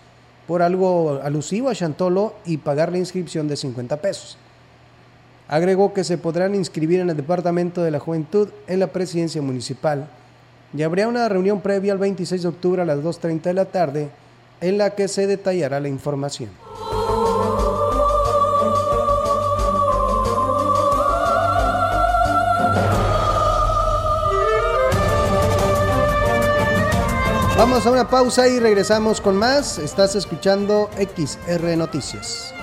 por 0.47 0.61
algo 0.61 1.19
alusivo 1.22 1.69
a 1.69 1.76
Chantolo 1.76 2.34
y 2.45 2.57
pagar 2.57 2.91
la 2.91 2.97
inscripción 2.97 3.47
de 3.47 3.57
50 3.57 3.97
pesos. 3.97 4.38
Agregó 5.49 5.93
que 5.93 6.05
se 6.05 6.17
podrán 6.17 6.55
inscribir 6.55 7.01
en 7.01 7.09
el 7.09 7.17
Departamento 7.17 7.84
de 7.84 7.91
la 7.91 7.99
Juventud 7.99 8.49
en 8.67 8.80
la 8.80 8.88
presidencia 8.88 9.41
municipal 9.41 10.07
y 10.74 10.84
habría 10.84 11.09
una 11.09 11.28
reunión 11.28 11.59
previa 11.59 11.91
el 11.91 11.99
26 11.99 12.43
de 12.43 12.47
octubre 12.47 12.82
a 12.82 12.86
las 12.86 12.99
2.30 12.99 13.41
de 13.41 13.53
la 13.53 13.65
tarde 13.65 14.09
en 14.61 14.78
la 14.78 14.91
que 14.91 15.09
se 15.09 15.28
detallará 15.28 15.82
la 15.82 15.89
información. 15.89 16.49
Vamos 27.62 27.86
a 27.86 27.91
una 27.91 28.09
pausa 28.09 28.47
y 28.47 28.57
regresamos 28.57 29.22
con 29.22 29.38
más. 29.38 29.78
Estás 29.78 30.16
escuchando 30.16 30.89
XR 30.97 31.78
Noticias. 31.78 32.55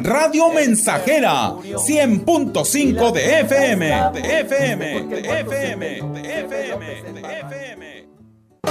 Radio 0.02 0.50
Mensajera, 0.52 1.52
100.5 1.52 3.12
de 3.12 3.40
FM, 3.40 3.86
de 4.12 4.40
FM, 4.40 5.04
de 5.06 5.18
FM, 5.40 5.86
de 6.12 6.40
FM, 6.40 7.12
de 7.14 7.40
FM. 7.40 7.57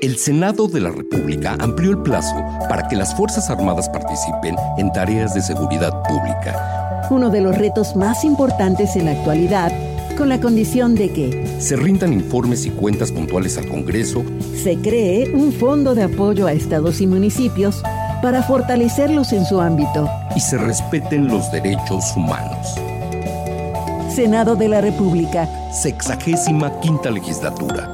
El 0.00 0.16
Senado 0.16 0.68
de 0.68 0.80
la 0.80 0.90
República 0.90 1.56
amplió 1.60 1.90
el 1.90 1.98
plazo 1.98 2.34
para 2.68 2.86
que 2.88 2.96
las 2.96 3.14
Fuerzas 3.14 3.50
Armadas 3.50 3.88
participen 3.88 4.56
en 4.78 4.92
tareas 4.92 5.34
de 5.34 5.42
seguridad 5.42 6.02
pública. 6.04 7.06
Uno 7.10 7.30
de 7.30 7.40
los 7.40 7.58
retos 7.58 7.96
más 7.96 8.24
importantes 8.24 8.96
en 8.96 9.06
la 9.06 9.12
actualidad, 9.12 9.72
con 10.16 10.28
la 10.28 10.40
condición 10.40 10.94
de 10.94 11.12
que 11.12 11.56
Se 11.60 11.76
rindan 11.76 12.12
informes 12.12 12.64
y 12.64 12.70
cuentas 12.70 13.12
puntuales 13.12 13.58
al 13.58 13.68
Congreso, 13.68 14.24
se 14.54 14.76
cree 14.76 15.34
un 15.34 15.52
fondo 15.52 15.94
de 15.94 16.04
apoyo 16.04 16.46
a 16.46 16.52
estados 16.52 17.00
y 17.00 17.06
municipios 17.06 17.82
para 18.22 18.42
fortalecerlos 18.42 19.32
en 19.32 19.44
su 19.44 19.60
ámbito. 19.60 20.08
y 20.36 20.40
se 20.40 20.58
respeten 20.58 21.28
los 21.28 21.50
derechos 21.50 22.16
humanos. 22.16 22.78
Senado 24.18 24.56
de 24.56 24.66
la 24.66 24.80
República. 24.80 25.48
Sexagésima 25.70 26.80
quinta 26.80 27.08
legislatura. 27.08 27.88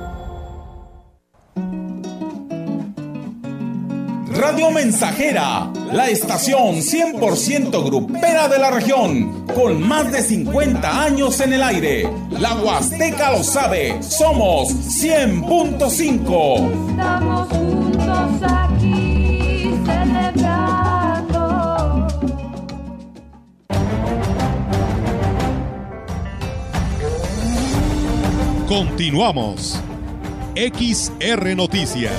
Radio 4.30 4.70
Mensajera, 4.70 5.70
la 5.92 6.08
estación 6.08 6.76
100% 6.76 7.84
grupera 7.84 8.48
de 8.48 8.58
la 8.58 8.70
región, 8.70 9.44
con 9.54 9.86
más 9.86 10.10
de 10.12 10.22
50 10.22 11.02
años 11.02 11.38
en 11.40 11.52
el 11.52 11.62
aire. 11.62 12.08
La 12.30 12.54
Huasteca 12.54 13.30
lo 13.30 13.44
sabe, 13.44 14.02
somos 14.02 14.70
100.5. 15.04 17.34
Continuamos. 28.74 29.80
XR 30.56 31.54
Noticias. 31.54 32.12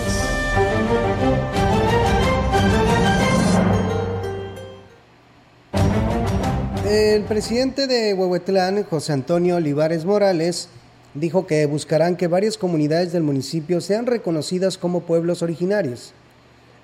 El 6.89 7.23
presidente 7.23 7.87
de 7.87 8.13
Huehuetlán, 8.13 8.85
José 8.85 9.11
Antonio 9.11 9.57
Olivares 9.57 10.05
Morales, 10.05 10.69
dijo 11.13 11.45
que 11.45 11.65
buscarán 11.65 12.15
que 12.15 12.27
varias 12.27 12.57
comunidades 12.57 13.11
del 13.11 13.23
municipio 13.23 13.81
sean 13.81 14.05
reconocidas 14.05 14.77
como 14.77 15.01
pueblos 15.01 15.41
originarios. 15.41 16.13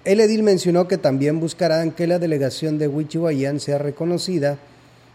El 0.03 0.19
edil 0.19 0.43
mencionó 0.43 0.89
que 0.89 0.97
también 0.97 1.39
buscarán 1.39 1.91
que 1.91 2.07
la 2.07 2.19
delegación 2.19 2.77
de 2.77 2.89
Huichihuayán 2.89 3.61
sea 3.61 3.77
reconocida, 3.77 4.57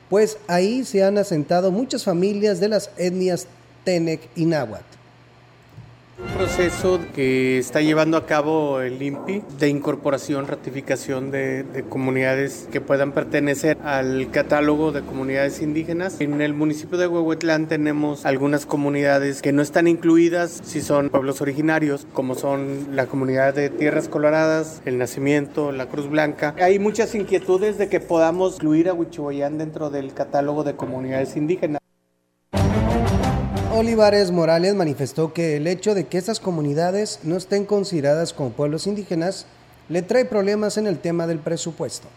pues 0.09 0.39
ahí 0.49 0.87
se 0.87 1.05
han 1.05 1.19
asentado 1.19 1.71
muchas 1.71 2.05
familias 2.05 2.59
de 2.59 2.69
las 2.69 2.89
etnias 2.97 3.49
Tenec 3.87 4.21
y. 4.35 4.47
Un 4.47 4.57
proceso 6.37 6.99
que 7.15 7.59
está 7.59 7.81
llevando 7.83 8.17
a 8.17 8.27
cabo 8.27 8.81
el 8.81 9.01
INPI 9.01 9.45
de 9.61 9.69
incorporación, 9.69 10.49
ratificación 10.49 11.31
de, 11.31 11.63
de, 11.63 11.85
comunidades 11.85 12.69
que 12.73 12.81
puedan 12.81 13.13
pertenecer 13.13 13.79
al 13.85 14.29
catálogo 14.33 14.91
de 14.91 15.03
comunidades 15.03 15.63
indígenas. 15.63 16.21
En 16.21 16.41
el 16.41 16.53
municipio 16.53 16.99
de 16.99 17.07
Huehuetlán 17.07 17.69
tenemos 17.69 18.27
algunas 18.27 18.67
comunidades 18.67 19.41
que 19.41 19.53
no 19.53 19.63
están 19.63 19.87
incluidas 19.87 20.63
si 20.65 20.81
son 20.81 21.09
pueblos 21.11 21.41
originarios, 21.41 22.09
como 22.13 22.35
son 22.35 22.97
la 22.97 23.07
comunidad 23.07 23.55
de 23.55 23.71
Tierras 23.71 24.09
Coloradas, 24.09 24.83
el 24.85 24.99
Nacimiento, 24.99 25.71
la 25.71 25.87
Cruz 25.87 26.11
Blanca. 26.11 26.57
Hay 26.61 26.81
muchas 26.81 27.15
inquietudes 27.15 27.79
de 27.79 27.89
que 27.89 28.01
podamos 28.01 28.55
incluir 28.57 28.89
a 28.89 28.95
Huichihuayán 28.95 29.59
dentro 29.59 29.91
del 29.91 30.13
catálogo 30.13 30.65
de 30.65 30.75
comunidades 30.75 31.37
indígenas. 31.37 31.81
Olivares 33.77 34.31
Morales 34.31 34.75
manifestó 34.75 35.35
que 35.35 35.59
el 35.59 35.67
hecho 35.67 35.95
de 35.95 36.07
que 36.07 36.17
estas 36.17 36.41
comunidades 36.41 37.21
no 37.25 37.37
estén 37.37 37.67
consideradas 37.67 38.33
como 38.33 38.53
pueblos 38.53 38.87
indígenas 38.87 39.45
le 39.91 40.01
trae 40.01 40.25
problemas 40.25 40.79
en 40.79 40.87
el 40.87 40.99
tema 40.99 41.27
del 41.27 41.41
presupuesto 41.41 42.09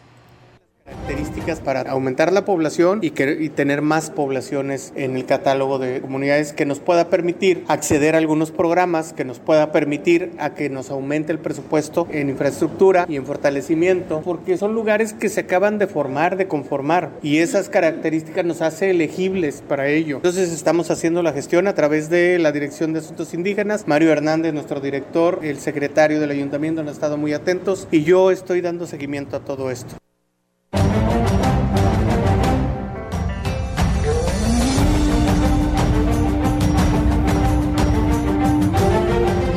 características 0.90 1.60
para 1.60 1.82
aumentar 1.82 2.32
la 2.32 2.46
población 2.46 3.00
y, 3.02 3.12
que, 3.12 3.38
y 3.40 3.50
tener 3.50 3.82
más 3.82 4.10
poblaciones 4.10 4.94
en 4.96 5.16
el 5.16 5.26
catálogo 5.26 5.80
de 5.80 6.02
comunidades 6.02 6.54
que 6.54 6.66
nos 6.66 6.80
pueda 6.80 7.10
permitir 7.10 7.64
acceder 7.68 8.16
a 8.16 8.18
algunos 8.18 8.52
programas, 8.52 9.14
que 9.14 9.26
nos 9.26 9.40
pueda 9.40 9.72
permitir 9.72 10.32
a 10.40 10.54
que 10.54 10.70
nos 10.70 10.90
aumente 10.90 11.32
el 11.32 11.40
presupuesto 11.40 12.08
en 12.12 12.30
infraestructura 12.30 13.06
y 13.08 13.16
en 13.16 13.26
fortalecimiento, 13.26 14.22
porque 14.22 14.58
son 14.58 14.74
lugares 14.74 15.14
que 15.14 15.30
se 15.30 15.42
acaban 15.42 15.78
de 15.78 15.88
formar, 15.88 16.38
de 16.38 16.48
conformar, 16.48 17.12
y 17.22 17.38
esas 17.38 17.70
características 17.70 18.46
nos 18.46 18.62
hace 18.62 18.92
elegibles 18.92 19.64
para 19.68 19.88
ello. 19.88 20.18
Entonces 20.18 20.52
estamos 20.52 20.92
haciendo 20.92 21.24
la 21.24 21.34
gestión 21.34 21.68
a 21.68 21.76
través 21.76 22.10
de 22.10 22.40
la 22.40 22.52
Dirección 22.52 22.94
de 22.94 23.00
Asuntos 23.00 23.34
Indígenas, 23.34 23.88
Mario 23.88 24.12
Hernández, 24.12 24.54
nuestro 24.54 24.80
director, 24.80 25.40
el 25.44 25.60
secretario 25.60 26.20
del 26.20 26.32
ayuntamiento 26.32 26.82
han 26.82 26.88
estado 26.88 27.18
muy 27.18 27.34
atentos 27.34 27.88
y 27.92 28.04
yo 28.04 28.32
estoy 28.32 28.62
dando 28.62 28.88
seguimiento 28.88 29.38
a 29.38 29.40
todo 29.42 29.72
esto. 29.72 29.99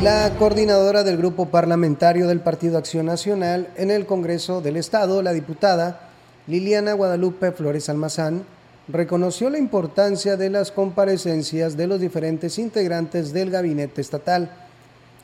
La 0.03 0.35
coordinadora 0.37 1.05
del 1.05 1.15
grupo 1.15 1.45
parlamentario 1.45 2.27
del 2.27 2.41
Partido 2.41 2.77
Acción 2.77 3.05
Nacional 3.05 3.69
en 3.77 3.89
el 3.89 4.05
Congreso 4.05 4.59
del 4.59 4.75
Estado, 4.75 5.21
la 5.21 5.31
diputada 5.31 6.09
Liliana 6.45 6.91
Guadalupe 6.91 7.53
Flores 7.53 7.87
Almazán, 7.87 8.43
reconoció 8.89 9.49
la 9.49 9.59
importancia 9.59 10.35
de 10.35 10.49
las 10.49 10.73
comparecencias 10.73 11.77
de 11.77 11.87
los 11.87 12.01
diferentes 12.01 12.59
integrantes 12.59 13.31
del 13.31 13.49
gabinete 13.49 14.01
estatal, 14.01 14.51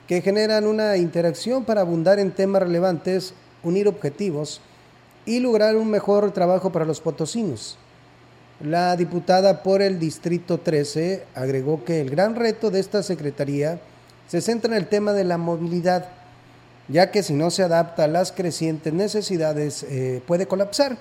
que 0.07 0.21
generan 0.21 0.65
una 0.65 0.95
interacción 0.95 1.65
para 1.65 1.81
abundar 1.81 2.17
en 2.17 2.31
temas 2.31 2.61
relevantes, 2.61 3.33
unir 3.63 3.85
objetivos 3.85 4.61
y 5.25 5.41
lograr 5.41 5.75
un 5.75 5.89
mejor 5.89 6.31
trabajo 6.31 6.71
para 6.71 6.85
los 6.85 7.01
potosinos. 7.01 7.77
La 8.61 8.95
diputada 8.95 9.61
por 9.61 9.81
el 9.81 9.99
Distrito 9.99 10.57
13 10.57 11.25
agregó 11.35 11.83
que 11.83 11.99
el 11.99 12.09
gran 12.09 12.37
reto 12.37 12.71
de 12.71 12.79
esta 12.79 13.03
Secretaría 13.03 13.81
se 14.29 14.41
centra 14.41 14.71
en 14.71 14.77
el 14.77 14.87
tema 14.87 15.13
de 15.13 15.23
la 15.23 15.39
movilidad, 15.39 16.05
ya 16.87 17.09
que 17.09 17.23
si 17.23 17.33
no 17.33 17.49
se 17.49 17.63
adapta 17.63 18.03
a 18.03 18.07
las 18.07 18.31
crecientes 18.31 18.93
necesidades 18.93 19.83
eh, 19.83 20.21
puede 20.27 20.45
colapsar, 20.45 20.97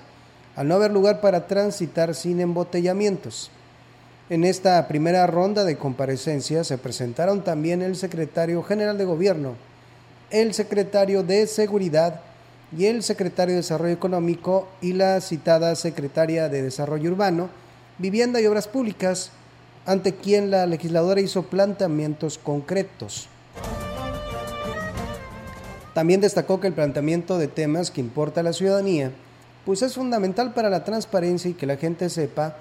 al 0.55 0.67
no 0.67 0.75
haber 0.75 0.91
lugar 0.91 1.21
para 1.21 1.45
transitar 1.45 2.15
sin 2.15 2.41
embotellamientos. 2.41 3.51
En 4.31 4.43
esta 4.43 4.87
primera 4.87 5.27
ronda 5.27 5.63
de 5.63 5.77
comparecencias 5.77 6.65
se 6.65 6.79
presentaron 6.79 7.43
también 7.43 7.83
el 7.83 7.95
secretario 7.95 8.63
general 8.63 8.97
de 8.97 9.05
Gobierno, 9.05 9.53
el 10.31 10.55
secretario 10.55 11.21
de 11.21 11.45
Seguridad 11.45 12.21
y 12.75 12.85
el 12.85 13.03
secretario 13.03 13.53
de 13.53 13.61
Desarrollo 13.61 13.93
Económico 13.93 14.67
y 14.81 14.93
la 14.93 15.21
citada 15.21 15.75
secretaria 15.75 16.49
de 16.49 16.63
Desarrollo 16.63 17.11
Urbano, 17.11 17.49
Vivienda 17.99 18.41
y 18.41 18.47
Obras 18.47 18.67
Públicas, 18.67 19.31
ante 19.85 20.15
quien 20.15 20.51
la 20.51 20.65
legisladora 20.65 21.21
hizo 21.21 21.43
planteamientos 21.43 22.37
concretos. 22.37 23.27
También 25.93 26.21
destacó 26.21 26.59
que 26.59 26.67
el 26.67 26.73
planteamiento 26.73 27.37
de 27.37 27.47
temas 27.47 27.91
que 27.91 28.01
importa 28.01 28.41
a 28.41 28.43
la 28.43 28.53
ciudadanía, 28.53 29.11
pues 29.65 29.81
es 29.81 29.95
fundamental 29.95 30.53
para 30.53 30.69
la 30.69 30.83
transparencia 30.83 31.51
y 31.51 31.55
que 31.55 31.65
la 31.65 31.77
gente 31.77 32.09
sepa 32.09 32.55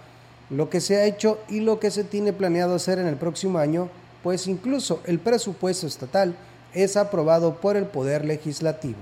lo 0.50 0.70
que 0.70 0.80
se 0.80 0.96
ha 0.96 1.04
hecho 1.04 1.38
y 1.48 1.60
lo 1.60 1.78
que 1.78 1.90
se 1.90 2.04
tiene 2.04 2.32
planeado 2.32 2.74
hacer 2.74 2.98
en 2.98 3.06
el 3.06 3.16
próximo 3.16 3.58
año, 3.58 3.88
pues 4.22 4.46
incluso 4.46 5.00
el 5.04 5.18
presupuesto 5.18 5.86
estatal 5.86 6.34
es 6.74 6.96
aprobado 6.96 7.56
por 7.56 7.76
el 7.76 7.86
Poder 7.86 8.24
Legislativo. 8.24 8.98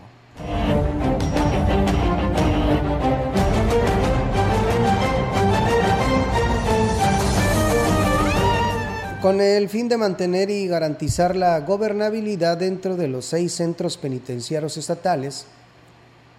Con 9.26 9.40
el 9.40 9.68
fin 9.68 9.88
de 9.88 9.96
mantener 9.96 10.50
y 10.50 10.68
garantizar 10.68 11.34
la 11.34 11.58
gobernabilidad 11.58 12.58
dentro 12.58 12.94
de 12.96 13.08
los 13.08 13.24
seis 13.24 13.52
centros 13.54 13.96
penitenciarios 13.96 14.76
estatales 14.76 15.46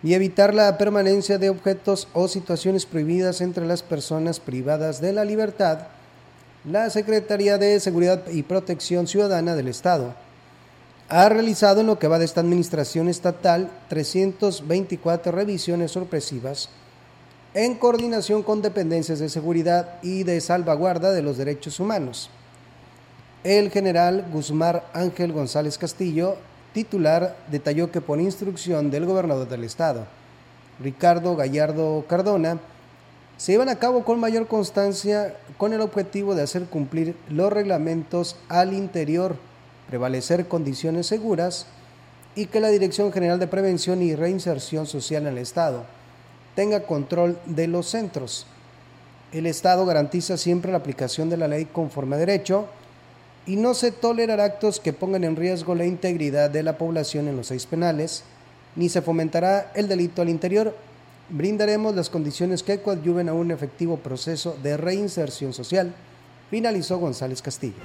y 0.01 0.13
evitar 0.13 0.53
la 0.53 0.77
permanencia 0.77 1.37
de 1.37 1.49
objetos 1.49 2.07
o 2.13 2.29
situaciones 2.29 2.85
prohibidas 2.85 3.41
entre 3.41 3.65
las 3.65 3.83
personas 3.83 4.39
privadas 4.39 5.01
de 5.01 5.11
la 5.11 5.25
libertad, 5.25 5.79
la 6.63 6.89
Secretaría 6.89 7.57
de 7.57 7.77
Seguridad 7.81 8.23
y 8.31 8.43
Protección 8.43 9.05
Ciudadana 9.05 9.53
del 9.53 9.67
Estado 9.67 10.13
ha 11.09 11.27
realizado 11.27 11.81
en 11.81 11.87
lo 11.87 11.99
que 11.99 12.07
va 12.07 12.19
de 12.19 12.23
esta 12.23 12.39
administración 12.39 13.09
estatal 13.09 13.69
324 13.89 15.33
revisiones 15.33 15.91
sorpresivas 15.91 16.69
en 17.53 17.75
coordinación 17.75 18.43
con 18.43 18.61
dependencias 18.61 19.19
de 19.19 19.27
seguridad 19.27 19.99
y 20.03 20.23
de 20.23 20.39
salvaguarda 20.39 21.11
de 21.11 21.21
los 21.21 21.37
derechos 21.37 21.81
humanos 21.81 22.29
el 23.43 23.71
general 23.71 24.25
Guzmán 24.31 24.81
Ángel 24.93 25.31
González 25.31 25.77
Castillo, 25.77 26.35
titular, 26.73 27.37
detalló 27.51 27.91
que 27.91 28.01
por 28.01 28.19
instrucción 28.19 28.91
del 28.91 29.05
gobernador 29.05 29.47
del 29.47 29.63
estado, 29.63 30.05
Ricardo 30.79 31.35
Gallardo 31.35 32.05
Cardona, 32.07 32.59
se 33.37 33.51
llevan 33.51 33.69
a 33.69 33.77
cabo 33.77 34.03
con 34.03 34.19
mayor 34.19 34.47
constancia 34.47 35.35
con 35.57 35.71
el 35.71 35.81
objetivo 35.81 36.33
de 36.33 36.41
hacer 36.41 36.65
cumplir 36.65 37.15
los 37.29 37.53
reglamentos 37.53 38.35
al 38.49 38.73
interior, 38.73 39.35
prevalecer 39.87 40.47
condiciones 40.47 41.07
seguras 41.07 41.67
y 42.35 42.47
que 42.47 42.59
la 42.59 42.69
Dirección 42.69 43.11
General 43.11 43.39
de 43.39 43.47
Prevención 43.47 44.01
y 44.01 44.15
Reinserción 44.15 44.87
Social 44.87 45.23
en 45.23 45.33
el 45.33 45.37
Estado 45.37 45.85
tenga 46.55 46.81
control 46.81 47.37
de 47.45 47.67
los 47.67 47.87
centros. 47.87 48.47
El 49.31 49.45
Estado 49.45 49.85
garantiza 49.85 50.37
siempre 50.37 50.71
la 50.71 50.79
aplicación 50.79 51.29
de 51.29 51.37
la 51.37 51.47
ley 51.47 51.65
conforme 51.65 52.15
a 52.15 52.19
derecho, 52.19 52.67
y 53.47 53.55
no 53.55 53.73
se 53.73 53.91
tolerará 53.91 54.43
actos 54.43 54.81
que 54.81 54.91
pongan 54.91 55.23
en 55.23 55.37
riesgo 55.37 55.73
la 55.73 55.85
integridad 55.85 56.49
de 56.49 56.63
la 56.63 56.77
población 56.77 57.29
en 57.29 57.37
los 57.37 57.47
seis 57.47 57.65
penales, 57.65 58.23
ni 58.75 58.89
se 58.89 59.01
fomentará 59.01 59.71
el 59.73 59.87
delito 59.87 60.21
al 60.21 60.29
interior. 60.29 60.75
Brindaremos 61.29 61.95
las 61.95 62.09
condiciones 62.09 62.61
que 62.61 62.81
coadyuven 62.81 63.29
a 63.29 63.33
un 63.33 63.51
efectivo 63.51 63.97
proceso 63.97 64.57
de 64.61 64.75
reinserción 64.75 65.53
social, 65.53 65.93
finalizó 66.49 66.99
González 66.99 67.41
Castillo. 67.41 67.75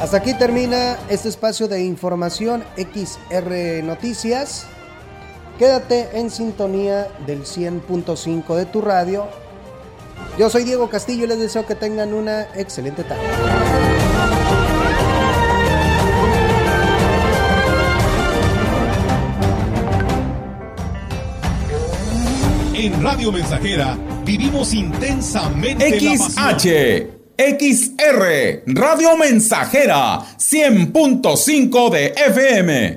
Hasta 0.00 0.16
aquí 0.16 0.32
termina 0.34 0.96
este 1.10 1.28
espacio 1.28 1.68
de 1.68 1.82
información 1.82 2.64
XR 2.76 3.82
Noticias. 3.84 4.66
Quédate 5.58 6.08
en 6.14 6.30
sintonía 6.30 7.08
del 7.26 7.42
100.5 7.42 8.54
de 8.54 8.64
tu 8.66 8.80
radio 8.80 9.26
yo 10.38 10.48
soy 10.50 10.64
Diego 10.64 10.88
Castillo 10.88 11.24
y 11.24 11.28
les 11.28 11.38
deseo 11.38 11.66
que 11.66 11.74
tengan 11.74 12.14
una 12.14 12.42
excelente 12.54 13.04
tarde. 13.04 13.22
En 22.74 23.02
Radio 23.02 23.32
Mensajera 23.32 23.98
vivimos 24.24 24.72
intensamente 24.72 25.98
XH, 25.98 27.18
XR, 27.36 28.62
Radio 28.66 29.16
Mensajera, 29.16 30.20
100.5 30.38 31.90
de 31.90 32.06
FM. 32.16 32.96